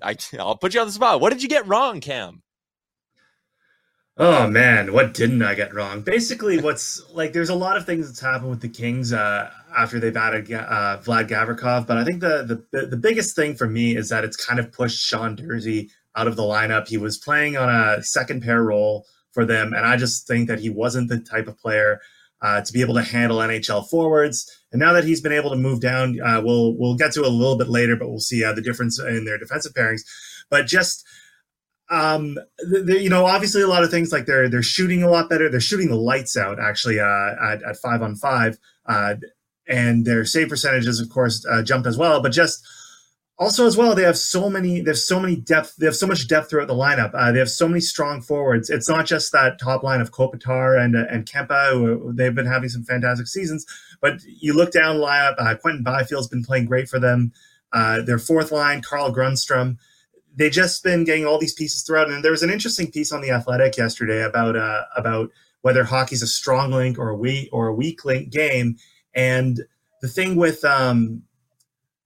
I, 0.00 0.16
I'll 0.38 0.56
put 0.56 0.72
you 0.72 0.80
on 0.80 0.86
the 0.86 0.94
spot. 0.94 1.20
What 1.20 1.30
did 1.30 1.42
you 1.42 1.48
get 1.50 1.68
wrong, 1.68 2.00
Cam? 2.00 2.42
Oh 4.24 4.46
man, 4.46 4.92
what 4.92 5.14
didn't 5.14 5.42
I 5.42 5.56
get 5.56 5.74
wrong? 5.74 6.02
Basically, 6.02 6.60
what's 6.60 7.02
like 7.10 7.32
there's 7.32 7.48
a 7.48 7.56
lot 7.56 7.76
of 7.76 7.84
things 7.84 8.06
that's 8.06 8.20
happened 8.20 8.50
with 8.50 8.60
the 8.60 8.68
Kings 8.68 9.12
uh, 9.12 9.50
after 9.76 9.98
they've 9.98 10.16
added 10.16 10.44
uh, 10.52 10.98
Vlad 11.02 11.28
Gavrikov, 11.28 11.88
but 11.88 11.98
I 11.98 12.04
think 12.04 12.20
the, 12.20 12.64
the 12.70 12.86
the 12.86 12.96
biggest 12.96 13.34
thing 13.34 13.56
for 13.56 13.66
me 13.66 13.96
is 13.96 14.10
that 14.10 14.22
it's 14.22 14.36
kind 14.36 14.60
of 14.60 14.70
pushed 14.70 15.04
Sean 15.04 15.36
Durzi 15.36 15.90
out 16.14 16.28
of 16.28 16.36
the 16.36 16.44
lineup. 16.44 16.86
He 16.86 16.96
was 16.96 17.18
playing 17.18 17.56
on 17.56 17.68
a 17.68 18.00
second 18.04 18.44
pair 18.44 18.62
role 18.62 19.06
for 19.32 19.44
them, 19.44 19.72
and 19.72 19.84
I 19.84 19.96
just 19.96 20.28
think 20.28 20.46
that 20.46 20.60
he 20.60 20.70
wasn't 20.70 21.08
the 21.08 21.18
type 21.18 21.48
of 21.48 21.58
player 21.58 22.00
uh, 22.42 22.60
to 22.60 22.72
be 22.72 22.80
able 22.80 22.94
to 22.94 23.02
handle 23.02 23.38
NHL 23.38 23.88
forwards. 23.88 24.48
And 24.70 24.78
now 24.78 24.92
that 24.92 25.02
he's 25.02 25.20
been 25.20 25.32
able 25.32 25.50
to 25.50 25.56
move 25.56 25.80
down, 25.80 26.20
uh, 26.20 26.40
we'll 26.44 26.76
we'll 26.76 26.94
get 26.94 27.10
to 27.14 27.22
a 27.22 27.26
little 27.26 27.58
bit 27.58 27.68
later, 27.68 27.96
but 27.96 28.08
we'll 28.08 28.20
see 28.20 28.44
uh, 28.44 28.52
the 28.52 28.62
difference 28.62 29.00
in 29.00 29.24
their 29.24 29.36
defensive 29.38 29.74
pairings. 29.74 30.02
But 30.48 30.68
just 30.68 31.04
um, 31.92 32.38
you 32.86 33.10
know, 33.10 33.26
obviously 33.26 33.60
a 33.60 33.68
lot 33.68 33.84
of 33.84 33.90
things 33.90 34.12
like 34.12 34.24
they're 34.24 34.48
they're 34.48 34.62
shooting 34.62 35.02
a 35.02 35.10
lot 35.10 35.28
better. 35.28 35.50
They're 35.50 35.60
shooting 35.60 35.88
the 35.88 35.96
lights 35.96 36.38
out 36.38 36.58
actually 36.58 36.98
uh, 36.98 37.34
at, 37.42 37.62
at 37.62 37.76
five 37.76 38.00
on 38.00 38.16
five, 38.16 38.58
uh, 38.86 39.16
and 39.68 40.06
their 40.06 40.24
save 40.24 40.48
percentages, 40.48 41.00
of 41.00 41.10
course, 41.10 41.44
uh, 41.44 41.62
jumped 41.62 41.86
as 41.86 41.98
well. 41.98 42.22
But 42.22 42.32
just 42.32 42.66
also 43.38 43.66
as 43.66 43.76
well, 43.76 43.94
they 43.94 44.04
have 44.04 44.16
so 44.16 44.48
many. 44.48 44.80
They 44.80 44.90
have 44.90 44.98
so 44.98 45.20
many 45.20 45.36
depth. 45.36 45.76
They 45.76 45.84
have 45.84 45.94
so 45.94 46.06
much 46.06 46.28
depth 46.28 46.48
throughout 46.48 46.68
the 46.68 46.74
lineup. 46.74 47.10
Uh, 47.12 47.30
they 47.30 47.38
have 47.38 47.50
so 47.50 47.68
many 47.68 47.80
strong 47.80 48.22
forwards. 48.22 48.70
It's 48.70 48.88
not 48.88 49.04
just 49.04 49.30
that 49.32 49.60
top 49.60 49.82
line 49.82 50.00
of 50.00 50.12
Kopitar 50.12 50.82
and 50.82 50.96
uh, 50.96 51.04
and 51.10 51.26
Kempe. 51.26 51.72
Who, 51.72 52.14
they've 52.14 52.34
been 52.34 52.46
having 52.46 52.70
some 52.70 52.84
fantastic 52.84 53.26
seasons, 53.26 53.66
but 54.00 54.22
you 54.24 54.54
look 54.54 54.72
down 54.72 54.96
the 54.96 55.04
lineup. 55.04 55.34
Uh, 55.36 55.56
Quinton 55.56 55.84
Byfield's 55.84 56.28
been 56.28 56.42
playing 56.42 56.64
great 56.64 56.88
for 56.88 56.98
them. 56.98 57.32
Uh, 57.70 58.00
their 58.00 58.18
fourth 58.18 58.50
line, 58.50 58.80
Carl 58.80 59.14
Grundstrom 59.14 59.76
they 60.34 60.50
just 60.50 60.82
been 60.82 61.04
getting 61.04 61.26
all 61.26 61.38
these 61.38 61.52
pieces 61.52 61.82
throughout. 61.82 62.10
And 62.10 62.24
there 62.24 62.30
was 62.30 62.42
an 62.42 62.50
interesting 62.50 62.90
piece 62.90 63.12
on 63.12 63.20
the 63.20 63.30
Athletic 63.30 63.76
yesterday 63.76 64.22
about 64.22 64.56
uh, 64.56 64.82
about 64.96 65.30
whether 65.62 65.84
hockey's 65.84 66.22
a 66.22 66.26
strong 66.26 66.70
link 66.70 66.98
or 66.98 67.08
a 67.08 67.16
weak 67.16 67.48
or 67.52 67.68
a 67.68 67.74
weak 67.74 68.04
link 68.04 68.30
game. 68.30 68.76
And 69.14 69.60
the 70.00 70.08
thing 70.08 70.36
with 70.36 70.64
um, 70.64 71.22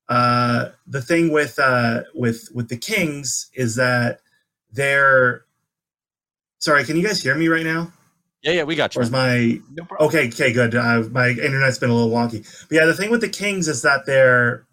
uh, 0.08 0.70
the 0.86 1.02
thing 1.02 1.32
with 1.32 1.58
uh, 1.58 2.02
with 2.14 2.48
with 2.54 2.68
the 2.68 2.76
Kings 2.76 3.50
is 3.54 3.76
that 3.76 4.20
they're 4.72 5.44
sorry. 6.58 6.84
Can 6.84 6.96
you 6.96 7.06
guys 7.06 7.22
hear 7.22 7.34
me 7.34 7.48
right 7.48 7.64
now? 7.64 7.92
Yeah, 8.42 8.52
yeah, 8.52 8.62
we 8.64 8.76
got 8.76 8.94
you. 8.94 9.00
Or 9.00 9.02
is 9.02 9.10
my 9.10 9.60
no 9.72 9.86
okay? 10.00 10.28
Okay, 10.28 10.52
good. 10.52 10.74
Uh, 10.74 11.04
my 11.10 11.30
internet's 11.30 11.78
been 11.78 11.90
a 11.90 11.94
little 11.94 12.10
wonky. 12.10 12.46
But 12.68 12.74
yeah, 12.76 12.84
the 12.84 12.94
thing 12.94 13.10
with 13.10 13.20
the 13.20 13.28
Kings 13.28 13.66
is 13.66 13.82
that 13.82 14.06
they're 14.06 14.65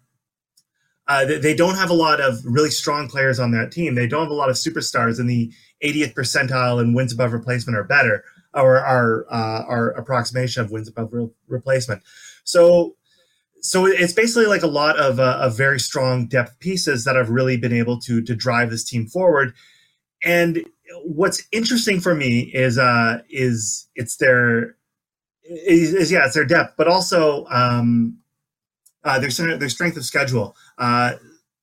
uh, 1.06 1.24
they, 1.26 1.54
don't 1.54 1.74
have 1.74 1.90
a 1.90 1.94
lot 1.94 2.20
of 2.20 2.40
really 2.44 2.70
strong 2.70 3.08
players 3.08 3.38
on 3.38 3.50
that 3.50 3.70
team. 3.70 3.94
They 3.94 4.06
don't 4.06 4.22
have 4.22 4.30
a 4.30 4.34
lot 4.34 4.48
of 4.48 4.56
superstars 4.56 5.20
in 5.20 5.26
the 5.26 5.52
80th 5.82 6.14
percentile 6.14 6.80
and 6.80 6.94
wins 6.94 7.12
above 7.12 7.32
replacement 7.32 7.76
or 7.76 7.84
better, 7.84 8.24
or 8.54 8.78
our 8.78 9.26
uh, 9.30 9.64
our 9.68 9.90
approximation 9.90 10.64
of 10.64 10.70
wins 10.70 10.88
above 10.88 11.12
re- 11.12 11.28
replacement. 11.46 12.02
So, 12.44 12.96
so 13.60 13.86
it's 13.86 14.14
basically 14.14 14.46
like 14.46 14.62
a 14.62 14.68
lot 14.68 14.98
of, 14.98 15.20
uh, 15.20 15.38
of 15.42 15.56
very 15.56 15.78
strong 15.78 16.26
depth 16.26 16.58
pieces 16.60 17.04
that 17.04 17.16
have 17.16 17.28
really 17.28 17.58
been 17.58 17.72
able 17.72 17.98
to 18.00 18.22
to 18.22 18.34
drive 18.34 18.70
this 18.70 18.84
team 18.84 19.06
forward. 19.06 19.52
And 20.22 20.64
what's 21.04 21.42
interesting 21.52 22.00
for 22.00 22.14
me 22.14 22.50
is 22.54 22.78
uh, 22.78 23.20
is 23.28 23.88
it's 23.94 24.16
their 24.16 24.76
is, 25.44 25.92
is 25.92 26.10
yeah 26.10 26.24
it's 26.24 26.34
their 26.34 26.46
depth, 26.46 26.74
but 26.78 26.88
also 26.88 27.46
um, 27.50 28.18
uh, 29.04 29.18
their 29.18 29.58
their 29.58 29.68
strength 29.68 29.96
of 29.96 30.04
schedule. 30.04 30.56
Uh, 30.78 31.14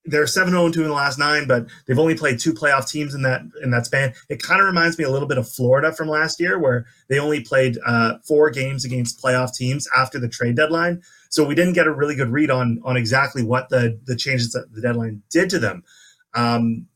they're 0.05 0.25
7 0.25 0.51
0 0.51 0.71
2 0.71 0.81
in 0.81 0.87
the 0.87 0.93
last 0.93 1.19
nine, 1.19 1.47
but 1.47 1.67
they've 1.85 1.99
only 1.99 2.15
played 2.15 2.39
two 2.39 2.53
playoff 2.53 2.89
teams 2.89 3.13
in 3.13 3.21
that 3.21 3.41
in 3.63 3.69
that 3.71 3.85
span. 3.85 4.13
It 4.29 4.41
kind 4.41 4.59
of 4.59 4.65
reminds 4.65 4.97
me 4.97 5.03
a 5.03 5.09
little 5.09 5.27
bit 5.27 5.37
of 5.37 5.47
Florida 5.47 5.93
from 5.93 6.07
last 6.07 6.39
year, 6.39 6.57
where 6.57 6.85
they 7.07 7.19
only 7.19 7.41
played 7.41 7.77
uh, 7.85 8.17
four 8.27 8.49
games 8.49 8.83
against 8.83 9.21
playoff 9.21 9.53
teams 9.55 9.87
after 9.95 10.19
the 10.19 10.27
trade 10.27 10.55
deadline. 10.55 11.01
So 11.29 11.45
we 11.45 11.55
didn't 11.55 11.73
get 11.73 11.87
a 11.87 11.93
really 11.93 12.15
good 12.15 12.29
read 12.29 12.49
on 12.49 12.81
on 12.83 12.97
exactly 12.97 13.43
what 13.43 13.69
the 13.69 13.99
the 14.05 14.15
changes 14.15 14.51
that 14.53 14.73
the 14.73 14.81
deadline 14.81 15.21
did 15.29 15.49
to 15.51 15.59
them. 15.59 15.83
Um, 16.33 16.87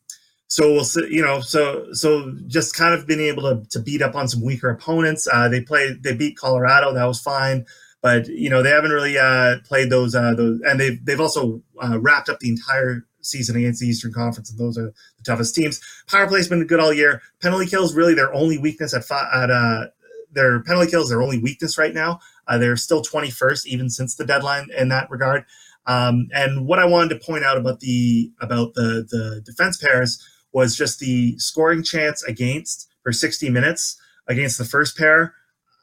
so 0.48 0.72
we'll 0.72 0.84
see, 0.84 1.08
you 1.10 1.22
know, 1.22 1.42
so 1.42 1.92
so 1.94 2.34
just 2.48 2.76
kind 2.76 2.94
of 2.94 3.08
being 3.08 3.20
able 3.20 3.44
to, 3.44 3.70
to 3.70 3.80
beat 3.80 4.02
up 4.02 4.16
on 4.16 4.28
some 4.28 4.44
weaker 4.44 4.70
opponents. 4.70 5.28
Uh, 5.32 5.50
they 5.50 5.62
play, 5.62 5.94
they 6.02 6.14
beat 6.14 6.38
Colorado, 6.38 6.94
that 6.94 7.06
was 7.06 7.20
fine, 7.20 7.66
but 8.06 8.28
you 8.28 8.52
know 8.52 8.62
they 8.62 8.70
haven't 8.70 8.92
really 8.92 9.18
uh, 9.18 9.56
played 9.64 9.90
those 9.90 10.14
uh, 10.14 10.36
those, 10.36 10.62
and 10.62 10.80
they've 10.80 11.04
they've 11.04 11.20
also 11.20 11.64
uh, 11.84 12.00
wrapped 12.00 12.30
up 12.30 12.40
the 12.40 12.50
entire 12.50 13.04
season 13.22 13.56
against 13.56 13.80
the 13.80 13.88
Eastern 13.88 14.14
Conference, 14.14 14.52
and 14.52 14.60
those 14.60 14.78
are 14.78 14.94
the 15.18 15.24
toughest 15.24 15.56
teams. 15.56 15.82
Power 16.08 16.28
play's 16.28 16.48
been 16.48 16.68
good 16.68 16.80
all 16.80 16.94
year. 16.94 17.24
Penalty 17.42 17.66
kills 17.66 17.96
really 17.96 18.14
their 18.14 18.32
only 18.32 18.60
weakness 18.60 18.94
at 18.94 19.10
at 19.10 19.50
uh, 19.50 19.88
their 20.32 20.62
penalty 20.62 20.92
kills 20.92 21.10
their 21.10 21.24
only 21.24 21.40
weakness 21.40 21.80
right 21.80 21.96
now. 21.96 22.20
Uh, 22.48 22.60
they're 22.60 22.78
still 22.78 23.02
21st 23.02 23.66
even 23.66 23.90
since 23.90 24.14
the 24.14 24.24
deadline 24.24 24.68
in 24.78 24.90
that 24.90 25.10
regard. 25.10 25.44
Um, 25.88 26.28
and 26.32 26.68
what 26.68 26.78
I 26.78 26.86
wanted 26.86 27.10
to 27.10 27.26
point 27.26 27.44
out 27.44 27.58
about 27.58 27.80
the 27.80 28.32
about 28.40 28.76
the 28.76 29.08
the 29.10 29.42
defense 29.44 29.78
pairs 29.78 30.24
was 30.54 30.76
just 30.76 31.00
the 31.00 31.40
scoring 31.40 31.82
chance 31.82 32.22
against 32.22 32.88
for 33.02 33.12
60 33.12 33.50
minutes 33.50 34.00
against 34.28 34.60
the 34.60 34.66
first 34.66 34.96
pair 34.96 35.34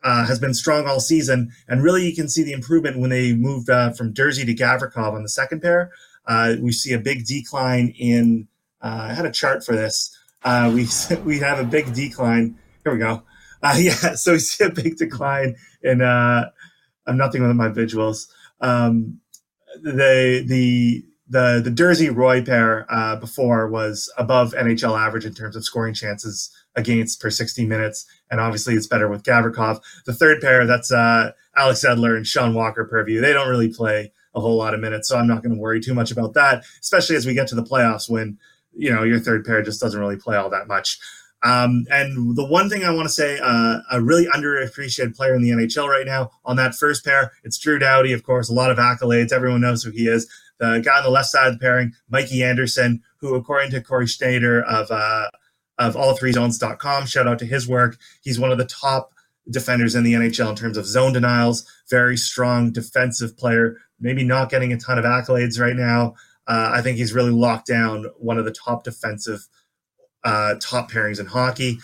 uh, 0.03 0.25
has 0.27 0.39
been 0.39 0.55
strong 0.55 0.87
all 0.87 1.01
season. 1.01 1.53
And 1.69 1.83
really, 1.83 2.07
you 2.07 2.15
can 2.15 2.29
see 2.29 2.43
the 2.43 2.53
improvement 2.53 2.99
when 2.99 3.11
they 3.11 3.35
moved 3.35 3.71
uh, 3.71 3.93
from 3.93 4.13
Durzi 4.13 4.45
to 4.45 4.55
Gavrikov 4.55 5.13
on 5.13 5.23
the 5.23 5.29
second 5.29 5.63
pair. 5.63 5.93
Uh, 6.27 6.57
we 6.61 6.73
see 6.73 6.93
a 6.93 6.99
big 6.99 7.27
decline 7.27 7.95
in. 7.99 8.49
Uh, 8.81 9.09
I 9.11 9.15
had 9.15 9.27
a 9.27 9.31
chart 9.31 9.65
for 9.65 9.75
this. 9.75 10.17
Uh, 10.45 10.71
we 10.75 10.89
we 11.25 11.39
have 11.41 11.59
a 11.59 11.65
big 11.65 11.93
decline. 11.95 12.59
Here 12.85 12.93
we 12.93 12.99
go. 12.99 13.23
Uh, 13.63 13.77
yeah, 13.79 14.15
so 14.15 14.33
we 14.33 14.39
see 14.39 14.65
a 14.65 14.71
big 14.71 14.97
decline 14.97 15.57
in. 15.83 16.03
I'm 16.03 17.17
nothing 17.17 17.43
with 17.43 17.57
my 17.57 17.69
visuals. 17.69 18.29
Um, 18.61 19.21
the 19.83 20.45
the 20.47 21.05
the 21.29 21.61
the 21.65 21.71
Durzi 21.71 22.15
Roy 22.15 22.45
pair 22.45 22.87
before 23.21 23.69
was 23.69 24.13
above 24.17 24.53
NHL 24.53 24.99
average 24.99 25.25
in 25.25 25.35
terms 25.35 25.57
of 25.57 25.65
scoring 25.65 25.95
chances 25.95 26.51
against 26.77 27.21
per 27.21 27.31
60 27.31 27.67
minutes, 27.67 28.07
and 28.31 28.41
obviously 28.41 28.75
it's 28.75 28.87
better 28.87 29.09
with 29.09 29.23
Gavrikov. 29.23 29.81
The 30.07 30.15
third 30.15 30.41
pair, 30.41 30.67
that's 30.67 30.93
uh, 30.93 31.33
Alex 31.57 31.85
Edler 31.85 32.17
and 32.17 32.27
Sean 32.27 32.55
Walker 32.55 32.85
per 32.85 33.05
view. 33.05 33.21
They 33.21 33.33
don't 33.33 33.49
really 33.49 33.73
play 33.73 34.13
a 34.35 34.41
whole 34.41 34.57
lot 34.57 34.75
of 34.75 34.81
minutes, 34.81 35.09
so 35.09 35.19
I'm 35.19 35.27
not 35.27 35.43
going 35.43 35.55
to 35.55 35.61
worry 35.61 35.81
too 35.81 35.95
much 35.95 36.11
about 36.11 36.35
that, 36.35 36.65
especially 36.81 37.17
as 37.17 37.27
we 37.27 37.35
get 37.35 37.49
to 37.49 37.55
the 37.55 37.63
playoffs 37.63 38.09
when 38.09 38.39
you 38.75 38.93
know 38.93 39.03
your 39.03 39.19
third 39.19 39.45
pair 39.45 39.63
just 39.63 39.81
doesn't 39.81 40.01
really 40.01 40.17
play 40.17 40.37
all 40.37 40.51
that 40.51 40.69
much. 40.69 40.99
Um, 41.45 41.87
and 41.91 42.37
the 42.37 42.47
one 42.47 42.71
thing 42.71 42.85
I 42.85 42.91
want 42.91 43.07
to 43.07 43.13
say, 43.13 43.39
uh, 43.43 43.81
a 43.91 44.01
really 44.01 44.27
underappreciated 44.27 45.17
player 45.17 45.35
in 45.35 45.43
the 45.43 45.51
NHL 45.51 45.89
right 45.89 46.07
now 46.07 46.31
on 46.45 46.55
that 46.57 46.77
first 46.77 47.05
pair, 47.05 47.33
it's 47.43 47.59
Drew 47.59 47.81
Doughty, 47.81 48.13
of 48.13 48.23
course, 48.23 48.49
a 48.49 48.55
lot 48.55 48.71
of 48.71 48.79
accolades. 48.79 49.33
Everyone 49.33 49.61
knows 49.61 49.83
who 49.83 49.91
he 49.91 50.07
is 50.07 50.29
the 50.63 50.81
guy 50.81 50.99
on 50.99 51.03
the 51.03 51.11
left 51.11 51.29
side 51.29 51.49
of 51.49 51.55
the 51.55 51.59
pairing, 51.59 51.93
Mikey 52.09 52.43
Anderson, 52.43 53.03
who, 53.19 53.35
according 53.35 53.73
to 53.73 53.81
Corey 53.81 54.07
Sznajder 54.07 54.65
of 54.65 54.91
uh, 54.91 55.29
of 55.79 55.95
all3zones.com, 55.95 57.07
shout 57.07 57.27
out 57.27 57.39
to 57.39 57.47
his 57.47 57.69
work. 57.69 57.97
He's 58.23 58.39
one 58.39 58.53
of 58.53 58.59
the 58.59 58.67
top 58.67 59.13
defenders 59.51 59.95
in 59.95 60.05
the 60.05 60.13
NHL 60.13 60.51
in 60.51 60.57
terms 60.57 60.77
of 60.77 60.87
zone 60.87 61.13
denials. 61.13 61.67
Very 61.91 62.17
strong 62.17 62.73
defensive 62.73 63.37
player. 63.37 63.79
Maybe 64.01 64.25
not 64.25 64.51
getting 64.51 64.73
a 64.73 64.79
ton 64.79 64.99
of 64.99 65.05
accolades 65.05 65.61
right 65.61 65.77
now. 65.77 66.15
Uh, 66.47 66.71
I 66.73 66.83
think 66.83 66.99
he's 66.99 67.13
really 67.13 67.31
locked 67.31 67.67
down 67.67 68.07
one 68.19 68.39
of 68.39 68.45
the 68.45 68.53
top 68.53 68.85
defensive 68.85 69.47
uh, 70.25 70.57
top 70.61 70.91
pairings 70.91 71.21
in 71.21 71.27
hockey. 71.27 71.79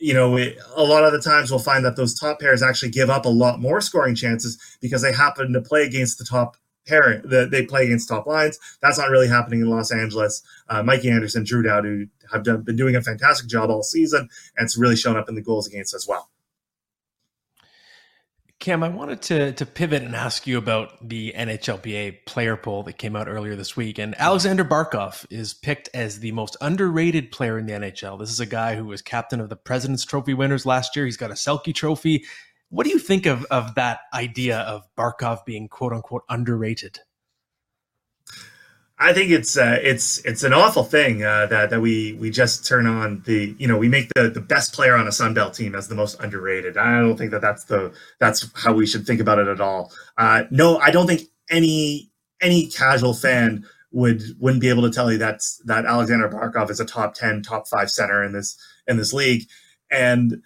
You 0.00 0.14
know, 0.14 0.36
it, 0.36 0.58
a 0.74 0.82
lot 0.82 1.04
of 1.04 1.12
the 1.12 1.20
times 1.20 1.50
we'll 1.50 1.60
find 1.60 1.84
that 1.84 1.96
those 1.96 2.18
top 2.18 2.40
pairs 2.40 2.62
actually 2.62 2.90
give 2.90 3.10
up 3.10 3.24
a 3.24 3.30
lot 3.30 3.60
more 3.60 3.80
scoring 3.80 4.14
chances 4.14 4.58
because 4.80 5.02
they 5.02 5.12
happen 5.12 5.52
to 5.52 5.60
play 5.60 5.84
against 5.84 6.18
the 6.18 6.24
top 6.24 6.56
pairing 6.86 7.22
that 7.24 7.50
they 7.50 7.64
play 7.64 7.84
against 7.84 8.08
top 8.08 8.26
lines. 8.26 8.58
That's 8.82 8.98
not 8.98 9.10
really 9.10 9.28
happening 9.28 9.60
in 9.60 9.68
Los 9.68 9.92
Angeles. 9.92 10.42
Uh, 10.68 10.82
Mikey 10.82 11.10
Anderson, 11.10 11.44
Drew 11.44 11.62
Doughty 11.62 12.08
have 12.32 12.42
done, 12.42 12.62
been 12.62 12.76
doing 12.76 12.96
a 12.96 13.02
fantastic 13.02 13.48
job 13.48 13.70
all 13.70 13.82
season, 13.82 14.28
and 14.56 14.64
it's 14.64 14.78
really 14.78 14.96
shown 14.96 15.16
up 15.16 15.28
in 15.28 15.34
the 15.34 15.42
goals 15.42 15.66
against 15.66 15.94
as 15.94 16.06
well. 16.08 16.30
Cam, 18.60 18.82
I 18.82 18.90
wanted 18.90 19.22
to 19.22 19.52
to 19.52 19.64
pivot 19.64 20.02
and 20.02 20.14
ask 20.14 20.46
you 20.46 20.58
about 20.58 21.08
the 21.08 21.32
NHLPA 21.34 22.26
player 22.26 22.58
poll 22.58 22.82
that 22.82 22.98
came 22.98 23.16
out 23.16 23.26
earlier 23.26 23.56
this 23.56 23.74
week. 23.74 23.98
And 23.98 24.14
Alexander 24.20 24.66
Barkov 24.66 25.24
is 25.30 25.54
picked 25.54 25.88
as 25.94 26.20
the 26.20 26.32
most 26.32 26.58
underrated 26.60 27.32
player 27.32 27.58
in 27.58 27.64
the 27.64 27.72
NHL. 27.72 28.18
This 28.18 28.28
is 28.28 28.38
a 28.38 28.44
guy 28.44 28.76
who 28.76 28.84
was 28.84 29.00
captain 29.00 29.40
of 29.40 29.48
the 29.48 29.56
President's 29.56 30.04
Trophy 30.04 30.34
winners 30.34 30.66
last 30.66 30.94
year. 30.94 31.06
He's 31.06 31.16
got 31.16 31.30
a 31.30 31.34
Selke 31.34 31.74
Trophy. 31.74 32.26
What 32.70 32.84
do 32.84 32.90
you 32.90 32.98
think 32.98 33.26
of, 33.26 33.44
of 33.50 33.74
that 33.74 34.00
idea 34.14 34.60
of 34.60 34.86
Barkov 34.96 35.44
being 35.44 35.68
quote 35.68 35.92
unquote 35.92 36.22
underrated? 36.28 37.00
I 39.02 39.14
think 39.14 39.30
it's 39.30 39.56
uh, 39.56 39.78
it's 39.82 40.18
it's 40.26 40.42
an 40.42 40.52
awful 40.52 40.84
thing 40.84 41.24
uh, 41.24 41.46
that 41.46 41.70
that 41.70 41.80
we 41.80 42.12
we 42.20 42.30
just 42.30 42.66
turn 42.66 42.86
on 42.86 43.22
the 43.24 43.54
you 43.58 43.66
know 43.66 43.78
we 43.78 43.88
make 43.88 44.10
the 44.14 44.28
the 44.28 44.42
best 44.42 44.74
player 44.74 44.94
on 44.94 45.08
a 45.08 45.12
Sun 45.12 45.32
Belt 45.32 45.54
team 45.54 45.74
as 45.74 45.88
the 45.88 45.94
most 45.94 46.20
underrated. 46.20 46.76
I 46.76 47.00
don't 47.00 47.16
think 47.16 47.30
that 47.30 47.40
that's 47.40 47.64
the 47.64 47.94
that's 48.18 48.46
how 48.54 48.74
we 48.74 48.86
should 48.86 49.06
think 49.06 49.20
about 49.20 49.38
it 49.38 49.48
at 49.48 49.60
all. 49.60 49.90
Uh, 50.18 50.44
no, 50.50 50.76
I 50.78 50.90
don't 50.90 51.06
think 51.06 51.22
any 51.48 52.10
any 52.42 52.66
casual 52.66 53.14
fan 53.14 53.64
would 53.90 54.22
wouldn't 54.38 54.60
be 54.60 54.68
able 54.68 54.82
to 54.82 54.90
tell 54.90 55.10
you 55.10 55.16
that's 55.16 55.56
that 55.64 55.86
Alexander 55.86 56.28
Barkov 56.28 56.68
is 56.68 56.78
a 56.78 56.84
top 56.84 57.14
ten, 57.14 57.42
top 57.42 57.66
five 57.68 57.90
center 57.90 58.22
in 58.22 58.32
this 58.32 58.54
in 58.86 58.98
this 58.98 59.14
league, 59.14 59.48
and 59.90 60.42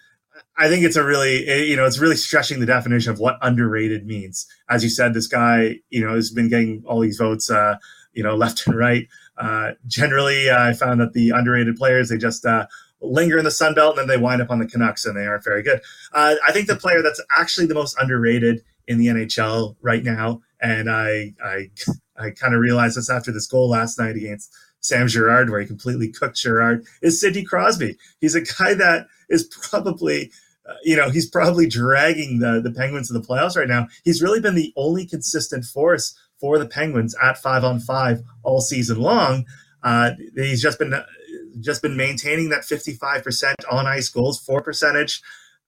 I 0.57 0.69
think 0.69 0.85
it's 0.85 0.95
a 0.95 1.03
really, 1.03 1.47
eh, 1.47 1.63
you 1.63 1.75
know, 1.75 1.85
it's 1.85 1.99
really 1.99 2.15
stretching 2.15 2.59
the 2.59 2.65
definition 2.65 3.11
of 3.11 3.19
what 3.19 3.37
underrated 3.41 4.05
means. 4.05 4.47
As 4.69 4.83
you 4.83 4.89
said, 4.89 5.13
this 5.13 5.27
guy, 5.27 5.79
you 5.89 6.05
know, 6.05 6.15
has 6.15 6.31
been 6.31 6.49
getting 6.49 6.83
all 6.85 7.01
these 7.01 7.17
votes, 7.17 7.49
uh, 7.49 7.75
you 8.13 8.23
know, 8.23 8.35
left 8.45 8.65
and 8.67 8.77
right. 8.77 9.07
Uh, 9.37 9.71
generally, 9.85 10.49
uh, 10.49 10.69
I 10.69 10.73
found 10.73 11.01
that 11.01 11.13
the 11.13 11.31
underrated 11.31 11.75
players, 11.75 12.09
they 12.09 12.17
just 12.17 12.45
uh, 12.45 12.67
linger 13.01 13.37
in 13.37 13.43
the 13.43 13.51
Sun 13.51 13.73
Belt 13.73 13.97
and 13.97 13.99
then 13.99 14.07
they 14.07 14.21
wind 14.21 14.41
up 14.41 14.49
on 14.49 14.59
the 14.59 14.67
Canucks 14.67 15.05
and 15.05 15.17
they 15.17 15.25
aren't 15.25 15.43
very 15.43 15.61
good. 15.61 15.81
Uh, 16.13 16.35
I 16.47 16.51
think 16.51 16.67
the 16.67 16.75
player 16.75 17.01
that's 17.01 17.21
actually 17.37 17.67
the 17.67 17.73
most 17.73 17.97
underrated 17.99 18.63
in 18.87 18.97
the 18.97 19.07
NHL 19.07 19.75
right 19.81 20.03
now, 20.03 20.41
and 20.61 20.89
I, 20.89 21.33
I, 21.43 21.69
I 22.17 22.29
kind 22.29 22.53
of 22.53 22.61
realized 22.61 22.95
this 22.95 23.09
after 23.09 23.31
this 23.31 23.47
goal 23.47 23.69
last 23.69 23.99
night 23.99 24.15
against 24.15 24.53
Sam 24.79 25.07
Girard, 25.07 25.49
where 25.49 25.59
he 25.59 25.65
completely 25.65 26.09
cooked 26.11 26.37
Girard, 26.37 26.85
is 27.01 27.19
Sidney 27.19 27.43
Crosby. 27.43 27.97
He's 28.21 28.35
a 28.35 28.41
guy 28.41 28.73
that 28.75 29.07
is 29.29 29.43
probably 29.45 30.31
uh, 30.67 30.73
you 30.83 30.95
know, 30.95 31.09
he's 31.09 31.29
probably 31.29 31.67
dragging 31.67 32.39
the 32.39 32.61
the 32.61 32.71
Penguins 32.71 33.07
to 33.07 33.13
the 33.13 33.21
playoffs 33.21 33.55
right 33.55 33.67
now. 33.67 33.87
He's 34.03 34.21
really 34.21 34.39
been 34.39 34.55
the 34.55 34.73
only 34.75 35.05
consistent 35.05 35.65
force 35.65 36.17
for 36.39 36.57
the 36.57 36.67
Penguins 36.67 37.15
at 37.23 37.37
five 37.37 37.63
on 37.63 37.79
five 37.79 38.23
all 38.43 38.61
season 38.61 38.99
long. 38.99 39.45
Uh, 39.83 40.11
he's 40.35 40.61
just 40.61 40.79
been 40.79 40.93
just 41.59 41.81
been 41.81 41.95
maintaining 41.95 42.49
that 42.49 42.61
55% 42.61 43.53
on 43.71 43.87
ice 43.87 44.09
goals 44.09 44.39
for 44.39 44.61
percentage. 44.61 45.21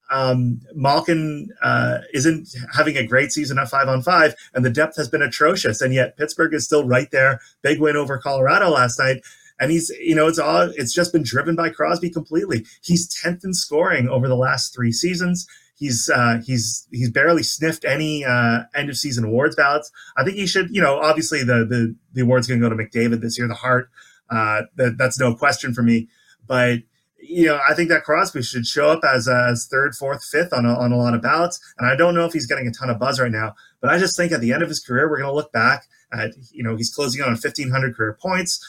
Um, 0.10 0.62
Malkin 0.74 1.50
uh, 1.62 2.00
isn't 2.14 2.50
having 2.74 2.98
a 2.98 3.06
great 3.06 3.32
season 3.32 3.60
at 3.60 3.70
five 3.70 3.88
on 3.88 4.02
five, 4.02 4.36
and 4.54 4.66
the 4.66 4.70
depth 4.70 4.96
has 4.98 5.10
been 5.10 5.22
atrocious. 5.22 5.82
And 5.82 5.94
yet 5.94 6.18
Pittsburgh 6.18 6.54
is 6.54 6.66
still 6.66 6.86
right 6.86 7.12
there. 7.12 7.40
Big 7.62 7.80
win 7.80 7.96
over 7.96 8.18
Colorado 8.18 8.70
last 8.70 9.00
night 9.00 9.22
and 9.60 9.72
he's 9.72 9.90
you 10.00 10.16
know 10.16 10.28
it's 10.28 10.40
all 10.40 10.72
it's 10.76 10.94
just 10.94 11.14
been 11.14 11.24
driven 11.24 11.56
by 11.56 11.70
Crosby 11.70 12.10
completely. 12.10 12.66
He's 12.82 13.08
tenth 13.08 13.44
in 13.44 13.54
scoring 13.54 14.08
over 14.10 14.28
the 14.28 14.36
last 14.36 14.74
three 14.74 14.92
seasons. 14.92 15.48
He's 15.76 16.10
uh, 16.10 16.42
he's 16.46 16.88
he's 16.92 17.12
barely 17.12 17.44
sniffed 17.44 17.86
any 17.86 18.26
uh, 18.26 18.64
end 18.74 18.90
of 18.90 18.98
season 18.98 19.26
awards 19.26 19.56
ballots. 19.56 19.92
I 20.18 20.24
think 20.24 20.38
he 20.38 20.48
should. 20.48 20.70
You 20.72 20.82
know, 20.82 20.98
obviously 21.00 21.44
the 21.44 21.66
the 21.66 21.96
the 22.14 22.22
award's 22.22 22.48
going 22.48 22.60
to 22.60 22.70
go 22.70 22.76
to 22.76 22.84
McDavid 22.84 23.22
this 23.22 23.38
year. 23.38 23.48
The 23.48 23.54
Hart. 23.54 23.90
Uh, 24.30 24.64
that, 24.76 24.98
that's 24.98 25.20
no 25.20 25.34
question 25.34 25.74
for 25.74 25.84
me. 25.84 26.10
But 26.48 26.80
you 27.20 27.46
know, 27.46 27.60
I 27.68 27.74
think 27.74 27.90
that 27.90 28.04
Crosby 28.04 28.42
should 28.42 28.66
show 28.66 28.90
up 28.90 29.02
as 29.04 29.28
as 29.28 29.68
third, 29.70 29.96
fourth, 29.96 30.24
fifth 30.24 30.52
on 30.52 30.66
a, 30.66 30.74
on 30.74 30.92
a 30.92 30.98
lot 30.98 31.14
of 31.14 31.22
ballots. 31.22 31.60
And 31.78 31.88
I 31.88 31.96
don't 31.96 32.16
know 32.16 32.26
if 32.26 32.34
he's 32.34 32.48
getting 32.48 32.68
a 32.68 32.72
ton 32.72 32.90
of 32.90 33.00
buzz 33.00 33.20
right 33.20 33.32
now, 33.32 33.56
but 33.82 33.92
I 33.92 34.00
just 34.00 34.18
think 34.18 34.32
at 34.32 34.42
the 34.42 34.54
end 34.54 34.64
of 34.64 34.70
his 34.70 34.80
career, 34.80 35.10
we're 35.10 35.18
going 35.18 35.30
to 35.30 35.36
look 35.36 35.52
back 35.52 35.86
at 36.12 36.32
you 36.52 36.64
know 36.64 36.76
he's 36.76 36.94
closing 36.94 37.22
on 37.22 37.30
1,500 37.30 37.96
career 37.96 38.18
points. 38.20 38.64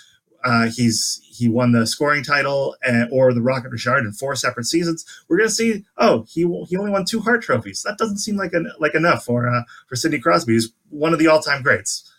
Uh, 0.45 0.69
he's 0.69 1.21
he 1.25 1.49
won 1.49 1.73
the 1.73 1.87
scoring 1.87 2.23
title 2.23 2.77
and, 2.83 3.05
uh, 3.05 3.15
or 3.15 3.33
the 3.33 3.43
Rocket 3.43 3.71
Richard 3.71 4.05
in 4.05 4.13
four 4.13 4.37
separate 4.37 4.67
seasons. 4.67 5.05
We're 5.29 5.39
to 5.39 5.51
see. 5.51 5.85
Oh, 5.97 6.25
he 6.29 6.43
he 6.69 6.77
only 6.77 6.91
won 6.91 7.05
two 7.05 7.21
Hart 7.21 7.43
trophies. 7.43 7.83
That 7.83 7.99
doesn't 7.99 8.19
seem 8.19 8.37
like 8.37 8.53
an, 8.53 8.71
like 8.79 8.95
enough 8.95 9.25
for 9.25 9.49
uh, 9.49 9.63
for 9.89 9.97
Sidney 9.97 10.19
Crosby. 10.19 10.53
He's 10.55 10.73
one 10.91 11.13
of 11.13 11.19
the 11.19 11.27
all 11.27 11.41
time 11.41 11.63
greats. 11.63 12.13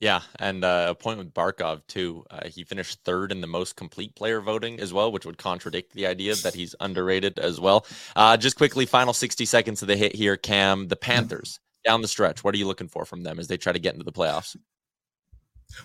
Yeah, 0.00 0.22
and 0.38 0.64
uh, 0.64 0.86
a 0.88 0.94
point 0.94 1.18
with 1.18 1.34
Barkov 1.34 1.86
too. 1.86 2.24
Uh, 2.30 2.48
he 2.48 2.64
finished 2.64 3.00
third 3.04 3.32
in 3.32 3.42
the 3.42 3.46
most 3.46 3.76
complete 3.76 4.14
player 4.14 4.40
voting 4.40 4.80
as 4.80 4.94
well, 4.94 5.12
which 5.12 5.26
would 5.26 5.36
contradict 5.36 5.92
the 5.92 6.06
idea 6.06 6.34
that 6.36 6.54
he's 6.54 6.74
underrated 6.80 7.38
as 7.38 7.60
well. 7.60 7.84
Uh, 8.16 8.38
just 8.38 8.56
quickly, 8.56 8.86
final 8.86 9.12
sixty 9.12 9.44
seconds 9.44 9.82
of 9.82 9.88
the 9.88 9.96
hit 9.96 10.14
here. 10.14 10.38
Cam, 10.38 10.88
the 10.88 10.96
Panthers 10.96 11.60
down 11.84 12.00
the 12.00 12.08
stretch. 12.08 12.42
What 12.42 12.54
are 12.54 12.58
you 12.58 12.66
looking 12.66 12.88
for 12.88 13.04
from 13.04 13.22
them 13.22 13.38
as 13.38 13.48
they 13.48 13.58
try 13.58 13.72
to 13.72 13.78
get 13.78 13.92
into 13.92 14.04
the 14.04 14.12
playoffs? 14.12 14.56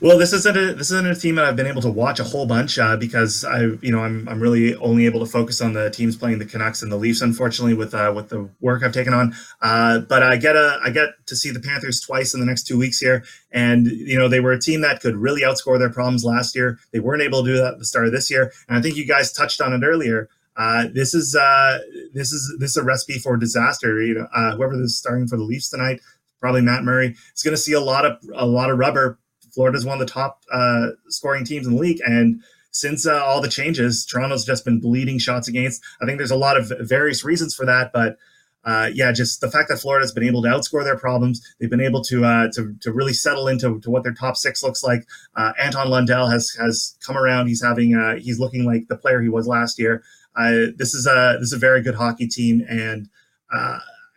Well, 0.01 0.17
this 0.17 0.33
isn't 0.33 0.57
a 0.57 0.73
this 0.73 0.91
isn't 0.91 1.07
a 1.07 1.15
team 1.15 1.35
that 1.35 1.45
I've 1.45 1.55
been 1.55 1.67
able 1.67 1.81
to 1.81 1.89
watch 1.89 2.19
a 2.19 2.23
whole 2.23 2.45
bunch 2.45 2.77
uh, 2.77 2.97
because 2.97 3.45
I 3.45 3.61
you 3.81 3.91
know 3.91 3.99
I'm 3.99 4.27
I'm 4.27 4.41
really 4.41 4.75
only 4.75 5.05
able 5.05 5.19
to 5.21 5.25
focus 5.25 5.61
on 5.61 5.73
the 5.73 5.89
teams 5.89 6.15
playing 6.15 6.39
the 6.39 6.45
Canucks 6.45 6.81
and 6.81 6.91
the 6.91 6.97
Leafs. 6.97 7.21
Unfortunately, 7.21 7.73
with 7.73 7.93
uh, 7.93 8.11
with 8.13 8.29
the 8.29 8.49
work 8.59 8.83
I've 8.83 8.91
taken 8.91 9.13
on, 9.13 9.33
uh, 9.61 9.99
but 9.99 10.21
I 10.21 10.35
get 10.35 10.55
a 10.55 10.79
I 10.83 10.89
get 10.89 11.09
to 11.27 11.35
see 11.35 11.51
the 11.51 11.61
Panthers 11.61 12.01
twice 12.01 12.33
in 12.33 12.39
the 12.39 12.45
next 12.45 12.63
two 12.63 12.77
weeks 12.77 12.99
here, 12.99 13.23
and 13.51 13.87
you 13.87 14.17
know 14.17 14.27
they 14.27 14.41
were 14.41 14.51
a 14.51 14.59
team 14.59 14.81
that 14.81 15.01
could 15.01 15.15
really 15.15 15.41
outscore 15.41 15.79
their 15.79 15.91
problems 15.91 16.25
last 16.25 16.55
year. 16.55 16.77
They 16.91 16.99
weren't 16.99 17.21
able 17.21 17.43
to 17.43 17.53
do 17.53 17.57
that 17.57 17.73
at 17.73 17.79
the 17.79 17.85
start 17.85 18.05
of 18.05 18.11
this 18.11 18.29
year, 18.29 18.51
and 18.67 18.77
I 18.77 18.81
think 18.81 18.97
you 18.97 19.07
guys 19.07 19.31
touched 19.31 19.61
on 19.61 19.71
it 19.73 19.85
earlier. 19.85 20.29
Uh, 20.57 20.87
this 20.93 21.13
is 21.13 21.35
uh, 21.35 21.79
this 22.13 22.33
is 22.33 22.53
this 22.59 22.71
is 22.71 22.77
a 22.77 22.83
recipe 22.83 23.19
for 23.19 23.37
disaster. 23.37 24.01
You 24.01 24.15
know, 24.15 24.27
uh, 24.33 24.55
whoever 24.55 24.73
is 24.81 24.97
starting 24.97 25.27
for 25.27 25.37
the 25.37 25.43
Leafs 25.43 25.69
tonight, 25.69 26.01
probably 26.41 26.61
Matt 26.61 26.83
Murray, 26.83 27.15
is 27.33 27.43
going 27.43 27.55
to 27.55 27.61
see 27.61 27.73
a 27.73 27.79
lot 27.79 28.05
of 28.05 28.17
a 28.35 28.45
lot 28.45 28.69
of 28.69 28.77
rubber 28.77 29.19
Florida's 29.55 29.85
one 29.85 29.99
of 29.99 30.05
the 30.05 30.13
top 30.13 30.43
uh, 30.51 30.89
scoring 31.07 31.45
teams 31.45 31.65
in 31.65 31.73
the 31.73 31.79
league, 31.79 32.01
and 32.05 32.43
since 32.71 33.07
uh, 33.07 33.23
all 33.23 33.41
the 33.41 33.47
changes, 33.47 34.05
Toronto's 34.05 34.43
just 34.43 34.65
been 34.65 34.81
bleeding 34.81 35.17
shots 35.17 35.47
against. 35.47 35.81
I 36.01 36.05
think 36.05 36.17
there's 36.17 36.29
a 36.29 36.35
lot 36.35 36.57
of 36.57 36.71
various 36.81 37.23
reasons 37.23 37.55
for 37.55 37.65
that, 37.65 37.91
but 37.93 38.17
uh, 38.65 38.89
yeah, 38.93 39.11
just 39.11 39.41
the 39.41 39.49
fact 39.49 39.69
that 39.69 39.77
Florida's 39.77 40.11
been 40.11 40.23
able 40.25 40.41
to 40.41 40.49
outscore 40.49 40.83
their 40.83 40.97
problems, 40.97 41.41
they've 41.59 41.69
been 41.69 41.79
able 41.79 42.03
to 42.03 42.25
uh, 42.25 42.51
to, 42.51 42.75
to 42.81 42.91
really 42.91 43.13
settle 43.13 43.47
into 43.47 43.79
to 43.79 43.89
what 43.89 44.03
their 44.03 44.13
top 44.13 44.35
six 44.35 44.61
looks 44.61 44.83
like. 44.83 45.07
Uh, 45.35 45.53
Anton 45.59 45.89
Lundell 45.89 46.27
has 46.27 46.49
has 46.59 46.97
come 47.05 47.15
around. 47.15 47.47
He's 47.47 47.63
having 47.63 47.95
uh, 47.95 48.15
he's 48.15 48.39
looking 48.39 48.65
like 48.65 48.87
the 48.89 48.97
player 48.97 49.21
he 49.21 49.29
was 49.29 49.47
last 49.47 49.79
year. 49.79 50.03
Uh, 50.35 50.71
this 50.75 50.93
is 50.93 51.07
a 51.07 51.37
this 51.39 51.47
is 51.47 51.53
a 51.53 51.59
very 51.59 51.81
good 51.81 51.95
hockey 51.95 52.27
team, 52.27 52.65
and 52.67 53.07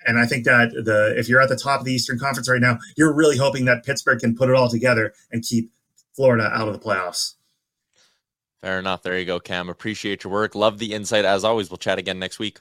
and 0.08 0.18
I 0.18 0.26
think 0.26 0.44
that 0.44 0.72
the 0.72 1.14
if 1.18 1.28
you're 1.28 1.40
at 1.40 1.50
the 1.50 1.56
top 1.56 1.80
of 1.80 1.84
the 1.86 1.92
Eastern 1.92 2.18
Conference 2.18 2.48
right 2.48 2.60
now, 2.60 2.78
you're 2.96 3.12
really 3.12 3.36
hoping 3.36 3.66
that 3.66 3.84
Pittsburgh 3.84 4.18
can 4.18 4.34
put 4.34 4.48
it 4.48 4.56
all 4.56 4.68
together 4.68 5.12
and 5.30 5.42
keep 5.42 5.70
Florida 6.16 6.50
out 6.52 6.66
of 6.66 6.72
the 6.72 6.80
playoffs. 6.80 7.34
Fair 8.60 8.78
enough. 8.78 9.02
There 9.02 9.16
you 9.18 9.24
go, 9.24 9.38
Cam. 9.38 9.68
Appreciate 9.68 10.24
your 10.24 10.32
work. 10.32 10.54
Love 10.54 10.78
the 10.78 10.94
insight 10.94 11.24
as 11.24 11.44
always. 11.44 11.70
We'll 11.70 11.76
chat 11.76 11.98
again 11.98 12.18
next 12.18 12.38
week. 12.38 12.60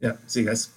Yeah. 0.00 0.16
See 0.26 0.40
you 0.40 0.46
guys. 0.46 0.70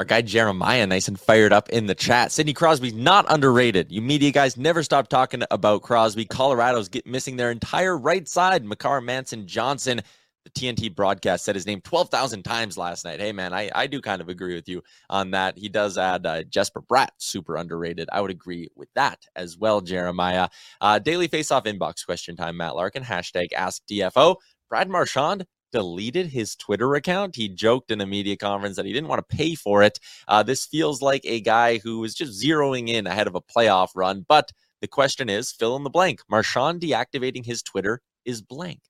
Our 0.00 0.04
guy 0.06 0.22
Jeremiah, 0.22 0.86
nice 0.86 1.08
and 1.08 1.20
fired 1.20 1.52
up 1.52 1.68
in 1.68 1.84
the 1.84 1.94
chat. 1.94 2.32
Sidney 2.32 2.54
Crosby's 2.54 2.94
not 2.94 3.26
underrated. 3.28 3.92
You 3.92 4.00
media 4.00 4.30
guys 4.30 4.56
never 4.56 4.82
stop 4.82 5.08
talking 5.08 5.42
about 5.50 5.82
Crosby. 5.82 6.24
Colorado's 6.24 6.88
get 6.88 7.06
missing 7.06 7.36
their 7.36 7.50
entire 7.50 7.98
right 7.98 8.26
side. 8.26 8.64
Makar 8.64 9.02
Manson 9.02 9.46
Johnson, 9.46 10.00
the 10.44 10.50
TNT 10.52 10.96
broadcast 10.96 11.44
said 11.44 11.54
his 11.54 11.66
name 11.66 11.82
12,000 11.82 12.42
times 12.44 12.78
last 12.78 13.04
night. 13.04 13.20
Hey, 13.20 13.30
man, 13.30 13.52
I, 13.52 13.70
I 13.74 13.86
do 13.86 14.00
kind 14.00 14.22
of 14.22 14.30
agree 14.30 14.54
with 14.54 14.70
you 14.70 14.82
on 15.10 15.32
that. 15.32 15.58
He 15.58 15.68
does 15.68 15.98
add 15.98 16.24
uh, 16.24 16.44
Jesper 16.44 16.80
Bratt, 16.80 17.10
super 17.18 17.56
underrated. 17.56 18.08
I 18.10 18.22
would 18.22 18.30
agree 18.30 18.70
with 18.76 18.88
that 18.94 19.18
as 19.36 19.58
well, 19.58 19.82
Jeremiah. 19.82 20.48
Uh, 20.80 20.98
daily 20.98 21.28
face-off 21.28 21.64
inbox 21.64 22.06
question 22.06 22.36
time, 22.36 22.56
Matt 22.56 22.74
Larkin, 22.74 23.04
hashtag 23.04 23.52
ask 23.54 23.82
DFO. 23.86 24.36
Brad 24.70 24.88
Marchand, 24.88 25.44
deleted 25.72 26.28
his 26.28 26.54
Twitter 26.56 26.94
account. 26.94 27.36
He 27.36 27.48
joked 27.48 27.90
in 27.90 28.00
a 28.00 28.06
media 28.06 28.36
conference 28.36 28.76
that 28.76 28.86
he 28.86 28.92
didn't 28.92 29.08
want 29.08 29.26
to 29.26 29.36
pay 29.36 29.54
for 29.54 29.82
it. 29.82 29.98
Uh, 30.28 30.42
this 30.42 30.66
feels 30.66 31.02
like 31.02 31.22
a 31.24 31.40
guy 31.40 31.78
who 31.78 32.00
was 32.00 32.14
just 32.14 32.42
zeroing 32.42 32.88
in 32.88 33.06
ahead 33.06 33.26
of 33.26 33.34
a 33.34 33.40
playoff 33.40 33.90
run. 33.94 34.24
But 34.28 34.52
the 34.80 34.88
question 34.88 35.28
is 35.28 35.52
fill 35.52 35.76
in 35.76 35.84
the 35.84 35.90
blank. 35.90 36.20
Marchand 36.28 36.80
deactivating 36.80 37.44
his 37.44 37.62
Twitter 37.62 38.00
is 38.24 38.42
blank. 38.42 38.80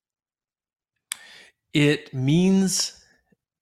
It 1.72 2.12
means 2.12 3.00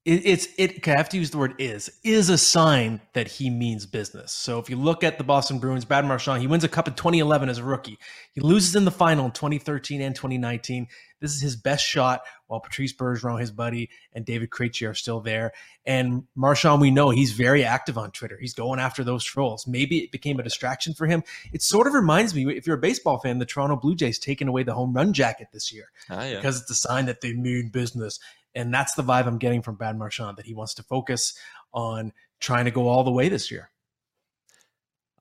it, 0.08 0.24
it's 0.24 0.48
it. 0.56 0.88
I 0.88 0.92
have 0.92 1.10
to 1.10 1.18
use 1.18 1.30
the 1.30 1.36
word 1.38 1.54
is 1.58 1.90
is 2.02 2.30
a 2.30 2.38
sign 2.38 3.00
that 3.12 3.28
he 3.28 3.50
means 3.50 3.84
business. 3.84 4.32
So 4.32 4.58
if 4.58 4.70
you 4.70 4.76
look 4.76 5.04
at 5.04 5.18
the 5.18 5.24
Boston 5.24 5.58
Bruins, 5.58 5.84
Brad 5.84 6.06
Marchand, 6.06 6.40
he 6.40 6.46
wins 6.46 6.64
a 6.64 6.68
cup 6.68 6.88
in 6.88 6.94
2011 6.94 7.50
as 7.50 7.58
a 7.58 7.64
rookie. 7.64 7.98
He 8.32 8.40
loses 8.40 8.74
in 8.74 8.86
the 8.86 8.90
final 8.90 9.26
in 9.26 9.32
2013 9.32 10.00
and 10.00 10.14
2019. 10.14 10.86
This 11.20 11.34
is 11.34 11.40
his 11.40 11.56
best 11.56 11.84
shot 11.84 12.22
while 12.46 12.60
Patrice 12.60 12.92
Bergeron, 12.92 13.40
his 13.40 13.50
buddy, 13.50 13.90
and 14.12 14.24
David 14.24 14.50
Krejci 14.50 14.88
are 14.88 14.94
still 14.94 15.20
there. 15.20 15.52
And 15.84 16.24
Marchand, 16.34 16.80
we 16.80 16.90
know 16.90 17.10
he's 17.10 17.32
very 17.32 17.64
active 17.64 17.98
on 17.98 18.10
Twitter. 18.10 18.38
He's 18.40 18.54
going 18.54 18.78
after 18.80 19.02
those 19.02 19.24
trolls. 19.24 19.66
Maybe 19.66 19.98
it 19.98 20.12
became 20.12 20.38
a 20.38 20.42
distraction 20.42 20.94
for 20.94 21.06
him. 21.06 21.22
It 21.52 21.62
sort 21.62 21.86
of 21.86 21.94
reminds 21.94 22.34
me, 22.34 22.48
if 22.56 22.66
you're 22.66 22.76
a 22.76 22.80
baseball 22.80 23.18
fan, 23.18 23.38
the 23.38 23.46
Toronto 23.46 23.76
Blue 23.76 23.94
Jays 23.94 24.18
taking 24.18 24.48
away 24.48 24.62
the 24.62 24.74
home 24.74 24.92
run 24.92 25.12
jacket 25.12 25.48
this 25.52 25.72
year 25.72 25.86
Ah, 26.10 26.24
yeah. 26.24 26.36
because 26.36 26.60
it's 26.60 26.70
a 26.70 26.74
sign 26.74 27.06
that 27.06 27.20
they 27.20 27.32
mean 27.32 27.68
business. 27.68 28.20
And 28.54 28.72
that's 28.72 28.94
the 28.94 29.02
vibe 29.02 29.26
I'm 29.26 29.38
getting 29.38 29.62
from 29.62 29.76
Brad 29.76 29.98
Marchand 29.98 30.36
that 30.38 30.46
he 30.46 30.54
wants 30.54 30.74
to 30.74 30.82
focus 30.82 31.34
on 31.72 32.12
trying 32.40 32.64
to 32.64 32.70
go 32.70 32.88
all 32.88 33.04
the 33.04 33.10
way 33.10 33.28
this 33.28 33.50
year. 33.50 33.70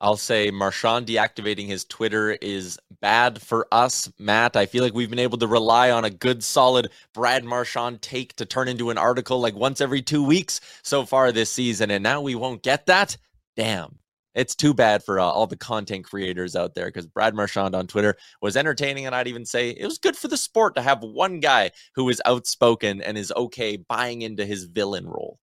I'll 0.00 0.16
say 0.16 0.50
Marchand 0.50 1.06
deactivating 1.06 1.66
his 1.66 1.84
Twitter 1.84 2.32
is 2.40 2.78
bad 3.00 3.42
for 3.42 3.66
us, 3.72 4.10
Matt. 4.18 4.56
I 4.56 4.66
feel 4.66 4.84
like 4.84 4.94
we've 4.94 5.10
been 5.10 5.18
able 5.18 5.38
to 5.38 5.48
rely 5.48 5.90
on 5.90 6.04
a 6.04 6.10
good, 6.10 6.44
solid 6.44 6.90
Brad 7.12 7.44
Marchand 7.44 8.00
take 8.00 8.36
to 8.36 8.46
turn 8.46 8.68
into 8.68 8.90
an 8.90 8.98
article 8.98 9.40
like 9.40 9.56
once 9.56 9.80
every 9.80 10.02
two 10.02 10.22
weeks 10.24 10.60
so 10.82 11.04
far 11.04 11.32
this 11.32 11.52
season, 11.52 11.90
and 11.90 12.02
now 12.02 12.20
we 12.20 12.36
won't 12.36 12.62
get 12.62 12.86
that. 12.86 13.16
Damn. 13.56 13.98
It's 14.34 14.54
too 14.54 14.72
bad 14.72 15.02
for 15.02 15.18
uh, 15.18 15.24
all 15.24 15.48
the 15.48 15.56
content 15.56 16.04
creators 16.04 16.54
out 16.54 16.74
there 16.74 16.86
because 16.86 17.06
Brad 17.06 17.34
Marchand 17.34 17.74
on 17.74 17.88
Twitter 17.88 18.16
was 18.40 18.56
entertaining, 18.56 19.04
and 19.04 19.14
I'd 19.16 19.26
even 19.26 19.44
say 19.44 19.70
it 19.70 19.84
was 19.84 19.98
good 19.98 20.16
for 20.16 20.28
the 20.28 20.36
sport 20.36 20.76
to 20.76 20.82
have 20.82 21.02
one 21.02 21.40
guy 21.40 21.72
who 21.96 22.08
is 22.08 22.22
outspoken 22.24 23.02
and 23.02 23.18
is 23.18 23.32
okay 23.36 23.76
buying 23.76 24.22
into 24.22 24.46
his 24.46 24.64
villain 24.64 25.06
role. 25.08 25.40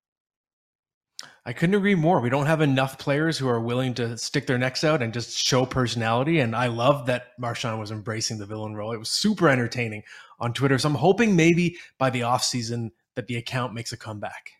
I 1.47 1.53
couldn't 1.53 1.75
agree 1.75 1.93
more. 1.93 2.21
We 2.21 2.31
don't 2.31 2.47
have 2.47 2.61
enough 2.61 2.97
players 2.97 3.37
who 3.37 3.47
are 3.47 3.61
willing 3.61 3.93
to 3.95 4.17
stick 4.17 4.47
their 4.47 4.57
necks 4.57 4.83
out 4.83 5.03
and 5.03 5.13
just 5.13 5.37
show 5.37 5.63
personality. 5.63 6.39
And 6.39 6.55
I 6.55 6.67
love 6.67 7.05
that 7.05 7.33
Marchand 7.37 7.79
was 7.79 7.91
embracing 7.91 8.39
the 8.39 8.47
villain 8.47 8.75
role. 8.75 8.93
It 8.93 8.97
was 8.97 9.11
super 9.11 9.47
entertaining 9.47 10.01
on 10.39 10.53
Twitter. 10.53 10.79
So 10.79 10.89
I'm 10.89 10.95
hoping 10.95 11.35
maybe 11.35 11.77
by 11.99 12.09
the 12.09 12.21
offseason 12.21 12.89
that 13.13 13.27
the 13.27 13.35
account 13.35 13.75
makes 13.75 13.93
a 13.93 13.97
comeback. 13.97 14.54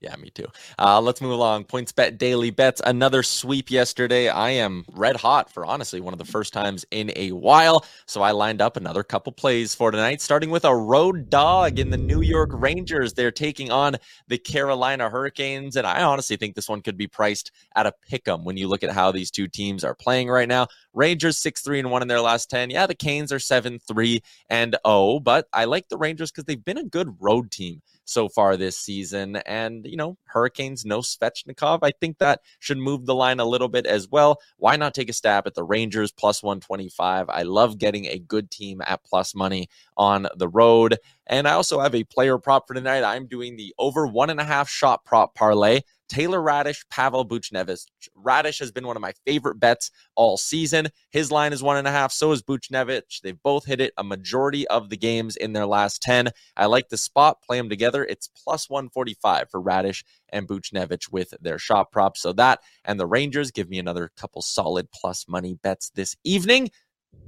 Yeah, 0.00 0.16
me 0.16 0.30
too. 0.30 0.46
Uh, 0.78 0.98
let's 0.98 1.20
move 1.20 1.32
along. 1.32 1.64
PointsBet 1.64 2.16
daily 2.16 2.48
bets. 2.50 2.80
Another 2.86 3.22
sweep 3.22 3.70
yesterday. 3.70 4.30
I 4.30 4.48
am 4.50 4.86
red 4.92 5.16
hot 5.16 5.52
for 5.52 5.66
honestly 5.66 6.00
one 6.00 6.14
of 6.14 6.18
the 6.18 6.24
first 6.24 6.54
times 6.54 6.86
in 6.90 7.12
a 7.16 7.32
while. 7.32 7.84
So 8.06 8.22
I 8.22 8.30
lined 8.30 8.62
up 8.62 8.78
another 8.78 9.02
couple 9.02 9.30
plays 9.30 9.74
for 9.74 9.90
tonight, 9.90 10.22
starting 10.22 10.48
with 10.48 10.64
a 10.64 10.74
road 10.74 11.28
dog 11.28 11.78
in 11.78 11.90
the 11.90 11.98
New 11.98 12.22
York 12.22 12.48
Rangers. 12.54 13.12
They're 13.12 13.30
taking 13.30 13.70
on 13.70 13.96
the 14.26 14.38
Carolina 14.38 15.10
Hurricanes. 15.10 15.76
And 15.76 15.86
I 15.86 16.02
honestly 16.02 16.36
think 16.36 16.54
this 16.54 16.68
one 16.68 16.80
could 16.80 16.96
be 16.96 17.06
priced 17.06 17.50
at 17.76 17.84
a 17.84 17.92
pick 18.08 18.26
'em 18.26 18.42
when 18.42 18.56
you 18.56 18.68
look 18.68 18.82
at 18.82 18.92
how 18.92 19.12
these 19.12 19.30
two 19.30 19.48
teams 19.48 19.84
are 19.84 19.94
playing 19.94 20.28
right 20.30 20.48
now. 20.48 20.66
Rangers 20.94 21.36
6 21.36 21.60
3 21.60 21.78
and 21.78 21.90
1 21.90 22.00
in 22.00 22.08
their 22.08 22.22
last 22.22 22.48
10. 22.48 22.70
Yeah, 22.70 22.86
the 22.86 22.94
Canes 22.94 23.32
are 23.32 23.38
7 23.38 23.78
3 23.78 24.22
and 24.48 24.76
0, 24.86 25.20
but 25.20 25.46
I 25.52 25.66
like 25.66 25.90
the 25.90 25.98
Rangers 25.98 26.30
because 26.30 26.44
they've 26.44 26.64
been 26.64 26.78
a 26.78 26.84
good 26.84 27.16
road 27.20 27.50
team 27.50 27.82
so 28.10 28.28
far 28.28 28.56
this 28.56 28.76
season. 28.76 29.36
And, 29.46 29.86
you 29.86 29.96
know, 29.96 30.16
Hurricanes, 30.24 30.84
no 30.84 31.00
Svechnikov. 31.00 31.78
I 31.82 31.92
think 31.92 32.18
that 32.18 32.40
should 32.58 32.78
move 32.78 33.06
the 33.06 33.14
line 33.14 33.40
a 33.40 33.44
little 33.44 33.68
bit 33.68 33.86
as 33.86 34.08
well. 34.08 34.40
Why 34.58 34.76
not 34.76 34.94
take 34.94 35.08
a 35.08 35.12
stab 35.12 35.46
at 35.46 35.54
the 35.54 35.64
Rangers 35.64 36.12
plus 36.12 36.42
125? 36.42 37.28
I 37.28 37.42
love 37.42 37.78
getting 37.78 38.06
a 38.06 38.18
good 38.18 38.50
team 38.50 38.82
at 38.84 39.04
plus 39.04 39.34
money 39.34 39.68
on 39.96 40.26
the 40.36 40.48
road. 40.48 40.96
And 41.26 41.46
I 41.46 41.52
also 41.52 41.80
have 41.80 41.94
a 41.94 42.04
player 42.04 42.38
prop 42.38 42.66
for 42.66 42.74
tonight. 42.74 43.04
I'm 43.04 43.26
doing 43.26 43.56
the 43.56 43.74
over 43.78 44.06
one 44.06 44.30
and 44.30 44.40
a 44.40 44.44
half 44.44 44.68
shot 44.68 45.04
prop 45.04 45.34
parlay. 45.34 45.80
Taylor 46.10 46.40
Raddysh, 46.40 46.84
Pavel 46.90 47.24
Buchnevich. 47.24 47.86
Raddysh 48.16 48.58
has 48.58 48.72
been 48.72 48.86
one 48.86 48.96
of 48.96 49.00
my 49.00 49.12
favorite 49.24 49.60
bets 49.60 49.92
all 50.16 50.36
season. 50.36 50.88
His 51.10 51.30
line 51.30 51.52
is 51.52 51.62
one 51.62 51.76
and 51.76 51.86
a 51.86 51.92
half. 51.92 52.12
So 52.12 52.32
is 52.32 52.42
Buchnevich. 52.42 53.20
They've 53.22 53.42
both 53.42 53.64
hit 53.64 53.80
it 53.80 53.94
a 53.96 54.02
majority 54.02 54.66
of 54.68 54.90
the 54.90 54.96
games 54.96 55.36
in 55.36 55.52
their 55.52 55.66
last 55.66 56.02
10. 56.02 56.30
I 56.56 56.66
like 56.66 56.88
the 56.88 56.98
spot. 56.98 57.42
Play 57.42 57.58
them 57.58 57.68
together. 57.68 58.04
It's 58.04 58.28
plus 58.28 58.68
145 58.68 59.48
for 59.50 59.62
Raddysh 59.62 60.02
and 60.30 60.48
Buchnevich 60.48 61.12
with 61.12 61.32
their 61.40 61.58
shot 61.58 61.92
prop. 61.92 62.16
So 62.16 62.32
that 62.32 62.60
and 62.84 62.98
the 62.98 63.06
Rangers 63.06 63.52
give 63.52 63.70
me 63.70 63.78
another 63.78 64.10
couple 64.16 64.42
solid 64.42 64.90
plus 64.90 65.26
money 65.28 65.58
bets 65.62 65.90
this 65.94 66.16
evening. 66.24 66.70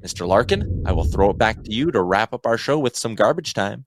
Mr. 0.03 0.27
Larkin, 0.27 0.83
I 0.87 0.93
will 0.93 1.05
throw 1.05 1.31
it 1.31 1.39
back 1.39 1.63
to 1.63 1.73
you 1.73 1.93
to 1.93 2.03
wrap 2.03 2.35
up 2.35 2.47
our 2.47 2.59
show 2.59 2.79
with 2.79 2.97
some 2.97 3.15
garbage 3.15 3.55
time. 3.55 3.85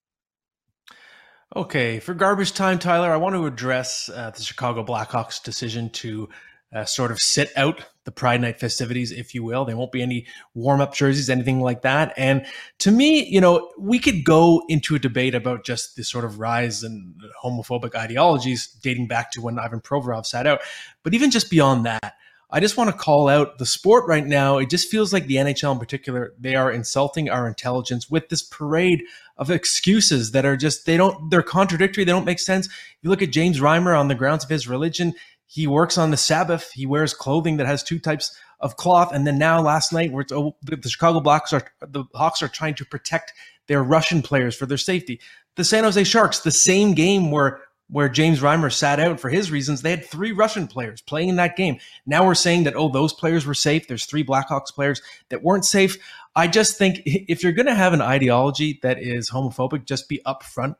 Okay, 1.55 2.01
for 2.01 2.13
garbage 2.13 2.51
time, 2.51 2.79
Tyler, 2.79 3.09
I 3.09 3.15
want 3.15 3.33
to 3.35 3.45
address 3.45 4.09
uh, 4.13 4.29
the 4.29 4.41
Chicago 4.41 4.83
Blackhawks' 4.83 5.41
decision 5.41 5.89
to 5.91 6.27
uh, 6.73 6.83
sort 6.83 7.11
of 7.11 7.19
sit 7.19 7.49
out 7.55 7.85
the 8.03 8.11
Pride 8.11 8.41
Night 8.41 8.59
festivities, 8.59 9.13
if 9.13 9.33
you 9.33 9.41
will. 9.41 9.63
There 9.63 9.77
won't 9.77 9.93
be 9.93 10.01
any 10.01 10.27
warm 10.53 10.81
up 10.81 10.93
jerseys, 10.93 11.29
anything 11.29 11.61
like 11.61 11.83
that. 11.83 12.13
And 12.17 12.45
to 12.79 12.91
me, 12.91 13.25
you 13.25 13.39
know, 13.39 13.71
we 13.79 13.99
could 13.99 14.25
go 14.25 14.63
into 14.67 14.95
a 14.95 14.99
debate 14.99 15.33
about 15.33 15.63
just 15.63 15.95
the 15.95 16.03
sort 16.03 16.25
of 16.25 16.39
rise 16.39 16.83
in 16.83 17.15
homophobic 17.41 17.95
ideologies 17.95 18.67
dating 18.67 19.07
back 19.07 19.31
to 19.31 19.41
when 19.41 19.57
Ivan 19.57 19.79
Provorov 19.79 20.25
sat 20.25 20.45
out. 20.45 20.59
But 21.03 21.13
even 21.13 21.31
just 21.31 21.49
beyond 21.49 21.85
that, 21.85 22.15
I 22.49 22.59
just 22.59 22.77
want 22.77 22.89
to 22.89 22.95
call 22.95 23.27
out 23.27 23.57
the 23.57 23.65
sport 23.65 24.05
right 24.07 24.25
now. 24.25 24.57
It 24.57 24.69
just 24.69 24.89
feels 24.89 25.11
like 25.11 25.27
the 25.27 25.35
NHL 25.35 25.73
in 25.73 25.79
particular, 25.79 26.33
they 26.39 26.55
are 26.55 26.71
insulting 26.71 27.29
our 27.29 27.47
intelligence 27.47 28.09
with 28.09 28.29
this 28.29 28.43
parade 28.43 29.03
of 29.37 29.49
excuses 29.49 30.31
that 30.31 30.45
are 30.45 30.55
just, 30.55 30.85
they 30.85 30.97
don't, 30.97 31.29
they're 31.29 31.41
contradictory. 31.41 32.03
They 32.03 32.11
don't 32.11 32.25
make 32.25 32.39
sense. 32.39 32.69
You 33.01 33.09
look 33.09 33.21
at 33.21 33.31
James 33.31 33.59
Reimer 33.59 33.99
on 33.99 34.07
the 34.07 34.15
grounds 34.15 34.43
of 34.43 34.49
his 34.49 34.67
religion. 34.67 35.13
He 35.47 35.67
works 35.67 35.97
on 35.97 36.11
the 36.11 36.17
Sabbath. 36.17 36.71
He 36.71 36.85
wears 36.85 37.13
clothing 37.13 37.57
that 37.57 37.67
has 37.67 37.83
two 37.83 37.99
types 37.99 38.37
of 38.59 38.77
cloth. 38.77 39.13
And 39.13 39.27
then 39.27 39.37
now 39.37 39.61
last 39.61 39.91
night, 39.91 40.11
where 40.11 40.25
oh, 40.31 40.55
the 40.61 40.89
Chicago 40.89 41.19
Blacks 41.19 41.53
are, 41.53 41.67
the 41.81 42.05
Hawks 42.13 42.41
are 42.41 42.47
trying 42.47 42.75
to 42.75 42.85
protect 42.85 43.33
their 43.67 43.83
Russian 43.83 44.21
players 44.21 44.55
for 44.55 44.65
their 44.65 44.77
safety. 44.77 45.19
The 45.55 45.63
San 45.63 45.83
Jose 45.83 46.03
Sharks, 46.03 46.39
the 46.39 46.51
same 46.51 46.93
game 46.93 47.31
where 47.31 47.61
where 47.87 48.09
James 48.09 48.39
Reimer 48.39 48.73
sat 48.73 48.99
out 48.99 49.19
for 49.19 49.29
his 49.29 49.51
reasons, 49.51 49.81
they 49.81 49.91
had 49.91 50.05
three 50.05 50.31
Russian 50.31 50.67
players 50.67 51.01
playing 51.01 51.29
in 51.29 51.35
that 51.35 51.55
game. 51.55 51.79
Now 52.05 52.25
we're 52.25 52.35
saying 52.35 52.63
that, 52.63 52.75
oh, 52.75 52.89
those 52.89 53.13
players 53.13 53.45
were 53.45 53.53
safe. 53.53 53.87
There's 53.87 54.05
three 54.05 54.23
Blackhawks 54.23 54.73
players 54.73 55.01
that 55.29 55.43
weren't 55.43 55.65
safe. 55.65 55.97
I 56.35 56.47
just 56.47 56.77
think 56.77 57.01
if 57.05 57.43
you're 57.43 57.53
going 57.53 57.67
to 57.67 57.75
have 57.75 57.93
an 57.93 58.01
ideology 58.01 58.79
that 58.81 59.01
is 59.01 59.29
homophobic, 59.29 59.85
just 59.85 60.09
be 60.09 60.21
upfront 60.25 60.75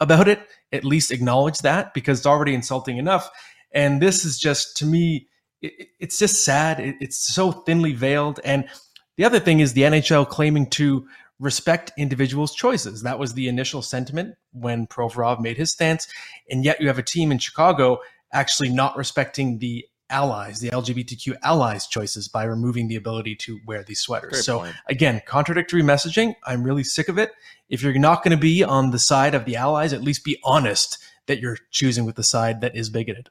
about 0.00 0.28
it. 0.28 0.40
At 0.72 0.84
least 0.84 1.10
acknowledge 1.10 1.58
that 1.60 1.94
because 1.94 2.18
it's 2.18 2.26
already 2.26 2.54
insulting 2.54 2.98
enough. 2.98 3.30
And 3.72 4.00
this 4.00 4.24
is 4.24 4.38
just, 4.38 4.76
to 4.78 4.86
me, 4.86 5.28
it, 5.62 5.88
it's 5.98 6.18
just 6.18 6.44
sad. 6.44 6.78
It, 6.78 6.96
it's 7.00 7.18
so 7.18 7.52
thinly 7.52 7.92
veiled. 7.94 8.38
And 8.44 8.68
the 9.16 9.24
other 9.24 9.40
thing 9.40 9.60
is 9.60 9.72
the 9.72 9.82
NHL 9.82 10.28
claiming 10.28 10.68
to 10.70 11.06
respect 11.40 11.90
individuals' 11.96 12.54
choices. 12.54 13.02
That 13.02 13.18
was 13.18 13.32
the 13.34 13.48
initial 13.48 13.82
sentiment 13.82 14.36
when 14.52 14.86
Provorov 14.86 15.40
made 15.40 15.56
his 15.56 15.72
stance. 15.72 16.06
And 16.50 16.64
yet 16.64 16.80
you 16.80 16.86
have 16.86 16.98
a 16.98 17.02
team 17.02 17.32
in 17.32 17.38
Chicago 17.38 18.00
actually 18.32 18.68
not 18.68 18.96
respecting 18.96 19.58
the 19.58 19.86
allies, 20.10 20.60
the 20.60 20.70
LGBTQ 20.70 21.36
allies' 21.42 21.86
choices 21.86 22.28
by 22.28 22.44
removing 22.44 22.88
the 22.88 22.96
ability 22.96 23.36
to 23.36 23.58
wear 23.66 23.82
these 23.82 24.00
sweaters. 24.00 24.30
Great 24.32 24.44
so 24.44 24.58
point. 24.60 24.76
again, 24.88 25.22
contradictory 25.26 25.82
messaging. 25.82 26.34
I'm 26.44 26.62
really 26.62 26.84
sick 26.84 27.08
of 27.08 27.18
it. 27.18 27.32
If 27.68 27.82
you're 27.82 27.94
not 27.98 28.22
going 28.22 28.36
to 28.36 28.40
be 28.40 28.62
on 28.62 28.90
the 28.90 28.98
side 28.98 29.34
of 29.34 29.44
the 29.44 29.56
allies, 29.56 29.92
at 29.92 30.02
least 30.02 30.24
be 30.24 30.38
honest 30.44 30.98
that 31.26 31.40
you're 31.40 31.58
choosing 31.70 32.04
with 32.04 32.16
the 32.16 32.24
side 32.24 32.60
that 32.60 32.76
is 32.76 32.90
bigoted. 32.90 33.30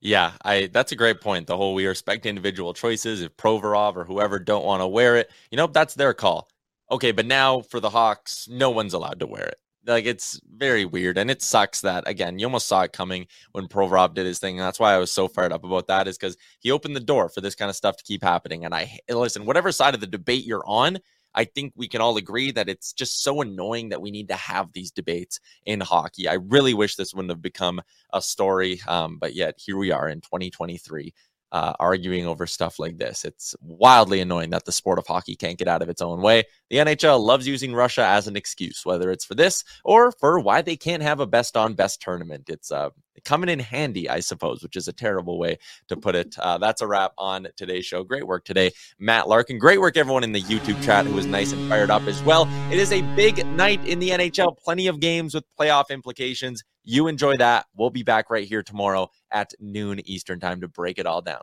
Yeah, 0.00 0.32
I 0.44 0.66
that's 0.66 0.92
a 0.92 0.96
great 0.96 1.20
point. 1.20 1.46
The 1.46 1.56
whole 1.56 1.74
we 1.74 1.86
respect 1.86 2.26
individual 2.26 2.74
choices. 2.74 3.22
If 3.22 3.36
Provorov 3.36 3.96
or 3.96 4.04
whoever 4.04 4.38
don't 4.38 4.64
want 4.64 4.82
to 4.82 4.86
wear 4.86 5.16
it, 5.16 5.30
you 5.50 5.56
know, 5.56 5.66
that's 5.66 5.94
their 5.94 6.14
call. 6.14 6.48
Okay, 6.90 7.10
but 7.12 7.26
now 7.26 7.62
for 7.62 7.80
the 7.80 7.90
Hawks, 7.90 8.48
no 8.48 8.70
one's 8.70 8.94
allowed 8.94 9.20
to 9.20 9.26
wear 9.26 9.44
it. 9.44 9.58
Like 9.86 10.04
it's 10.04 10.40
very 10.56 10.84
weird, 10.84 11.16
and 11.18 11.30
it 11.30 11.42
sucks 11.42 11.80
that 11.82 12.08
again 12.08 12.38
you 12.38 12.46
almost 12.46 12.66
saw 12.66 12.82
it 12.82 12.92
coming 12.92 13.26
when 13.52 13.68
Provorov 13.68 14.14
did 14.14 14.26
his 14.26 14.40
thing. 14.40 14.58
And 14.58 14.66
that's 14.66 14.80
why 14.80 14.94
I 14.94 14.98
was 14.98 15.12
so 15.12 15.28
fired 15.28 15.52
up 15.52 15.64
about 15.64 15.86
that 15.86 16.08
is 16.08 16.18
because 16.18 16.36
he 16.58 16.72
opened 16.72 16.96
the 16.96 17.00
door 17.00 17.28
for 17.28 17.40
this 17.40 17.54
kind 17.54 17.68
of 17.70 17.76
stuff 17.76 17.96
to 17.96 18.04
keep 18.04 18.22
happening. 18.22 18.64
And 18.64 18.74
I 18.74 18.98
listen, 19.08 19.46
whatever 19.46 19.70
side 19.70 19.94
of 19.94 20.00
the 20.00 20.06
debate 20.08 20.44
you're 20.44 20.66
on, 20.66 20.98
I 21.36 21.44
think 21.44 21.72
we 21.76 21.86
can 21.86 22.00
all 22.00 22.16
agree 22.16 22.50
that 22.52 22.68
it's 22.68 22.92
just 22.92 23.22
so 23.22 23.42
annoying 23.42 23.90
that 23.90 24.00
we 24.00 24.10
need 24.10 24.28
to 24.28 24.34
have 24.34 24.72
these 24.72 24.90
debates 24.90 25.38
in 25.66 25.80
hockey. 25.80 26.26
I 26.28 26.34
really 26.34 26.74
wish 26.74 26.96
this 26.96 27.14
wouldn't 27.14 27.30
have 27.30 27.42
become 27.42 27.80
a 28.12 28.22
story, 28.22 28.80
um, 28.88 29.18
but 29.18 29.34
yet 29.34 29.54
here 29.58 29.76
we 29.76 29.92
are 29.92 30.08
in 30.08 30.20
2023 30.20 31.12
uh, 31.56 31.72
arguing 31.80 32.26
over 32.26 32.46
stuff 32.46 32.78
like 32.78 32.98
this. 32.98 33.24
It's 33.24 33.56
wildly 33.62 34.20
annoying 34.20 34.50
that 34.50 34.66
the 34.66 34.72
sport 34.72 34.98
of 34.98 35.06
hockey 35.06 35.34
can't 35.36 35.56
get 35.56 35.68
out 35.68 35.80
of 35.80 35.88
its 35.88 36.02
own 36.02 36.20
way. 36.20 36.44
The 36.68 36.76
NHL 36.76 37.18
loves 37.18 37.48
using 37.48 37.72
Russia 37.74 38.04
as 38.04 38.28
an 38.28 38.36
excuse, 38.36 38.82
whether 38.84 39.10
it's 39.10 39.24
for 39.24 39.34
this 39.34 39.64
or 39.82 40.12
for 40.12 40.38
why 40.38 40.60
they 40.60 40.76
can't 40.76 41.02
have 41.02 41.18
a 41.18 41.26
best 41.26 41.56
on 41.56 41.72
best 41.72 42.02
tournament. 42.02 42.50
It's 42.50 42.70
uh, 42.70 42.90
coming 43.24 43.48
in 43.48 43.58
handy, 43.58 44.08
I 44.08 44.20
suppose, 44.20 44.62
which 44.62 44.76
is 44.76 44.88
a 44.88 44.92
terrible 44.92 45.38
way 45.38 45.58
to 45.88 45.96
put 45.96 46.14
it. 46.14 46.36
Uh, 46.46 46.58
that's 46.58 46.80
a 46.80 46.86
wrap 46.86 47.12
on 47.18 47.48
today's 47.56 47.84
show. 47.84 48.04
Great 48.04 48.24
work 48.24 48.44
today, 48.44 48.70
Matt 49.00 49.26
Larkin. 49.26 49.58
Great 49.58 49.80
work, 49.80 49.96
everyone 49.96 50.22
in 50.22 50.30
the 50.30 50.42
YouTube 50.42 50.80
chat 50.84 51.04
who 51.04 51.12
was 51.12 51.26
nice 51.26 51.50
and 51.50 51.68
fired 51.68 51.90
up 51.90 52.02
as 52.02 52.22
well. 52.22 52.46
It 52.70 52.78
is 52.78 52.92
a 52.92 53.02
big 53.16 53.44
night 53.46 53.84
in 53.84 53.98
the 53.98 54.10
NHL, 54.10 54.56
plenty 54.56 54.86
of 54.86 55.00
games 55.00 55.34
with 55.34 55.44
playoff 55.58 55.90
implications. 55.90 56.62
You 56.84 57.08
enjoy 57.08 57.36
that. 57.38 57.66
We'll 57.74 57.90
be 57.90 58.04
back 58.04 58.30
right 58.30 58.46
here 58.46 58.62
tomorrow 58.62 59.10
at 59.32 59.54
noon 59.58 60.00
Eastern 60.08 60.38
time 60.38 60.60
to 60.60 60.68
break 60.68 60.98
it 60.98 61.06
all 61.06 61.20
down. 61.20 61.42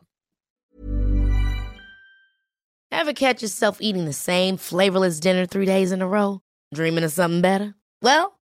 Ever 2.90 3.12
catch 3.12 3.42
yourself 3.42 3.80
eating 3.80 4.04
the 4.04 4.12
same 4.12 4.56
flavorless 4.56 5.20
dinner 5.20 5.44
three 5.44 5.66
days 5.66 5.92
in 5.92 6.00
a 6.00 6.06
row? 6.06 6.40
Dreaming 6.72 7.04
of 7.04 7.12
something 7.12 7.42
better? 7.42 7.74
Well, 8.00 8.38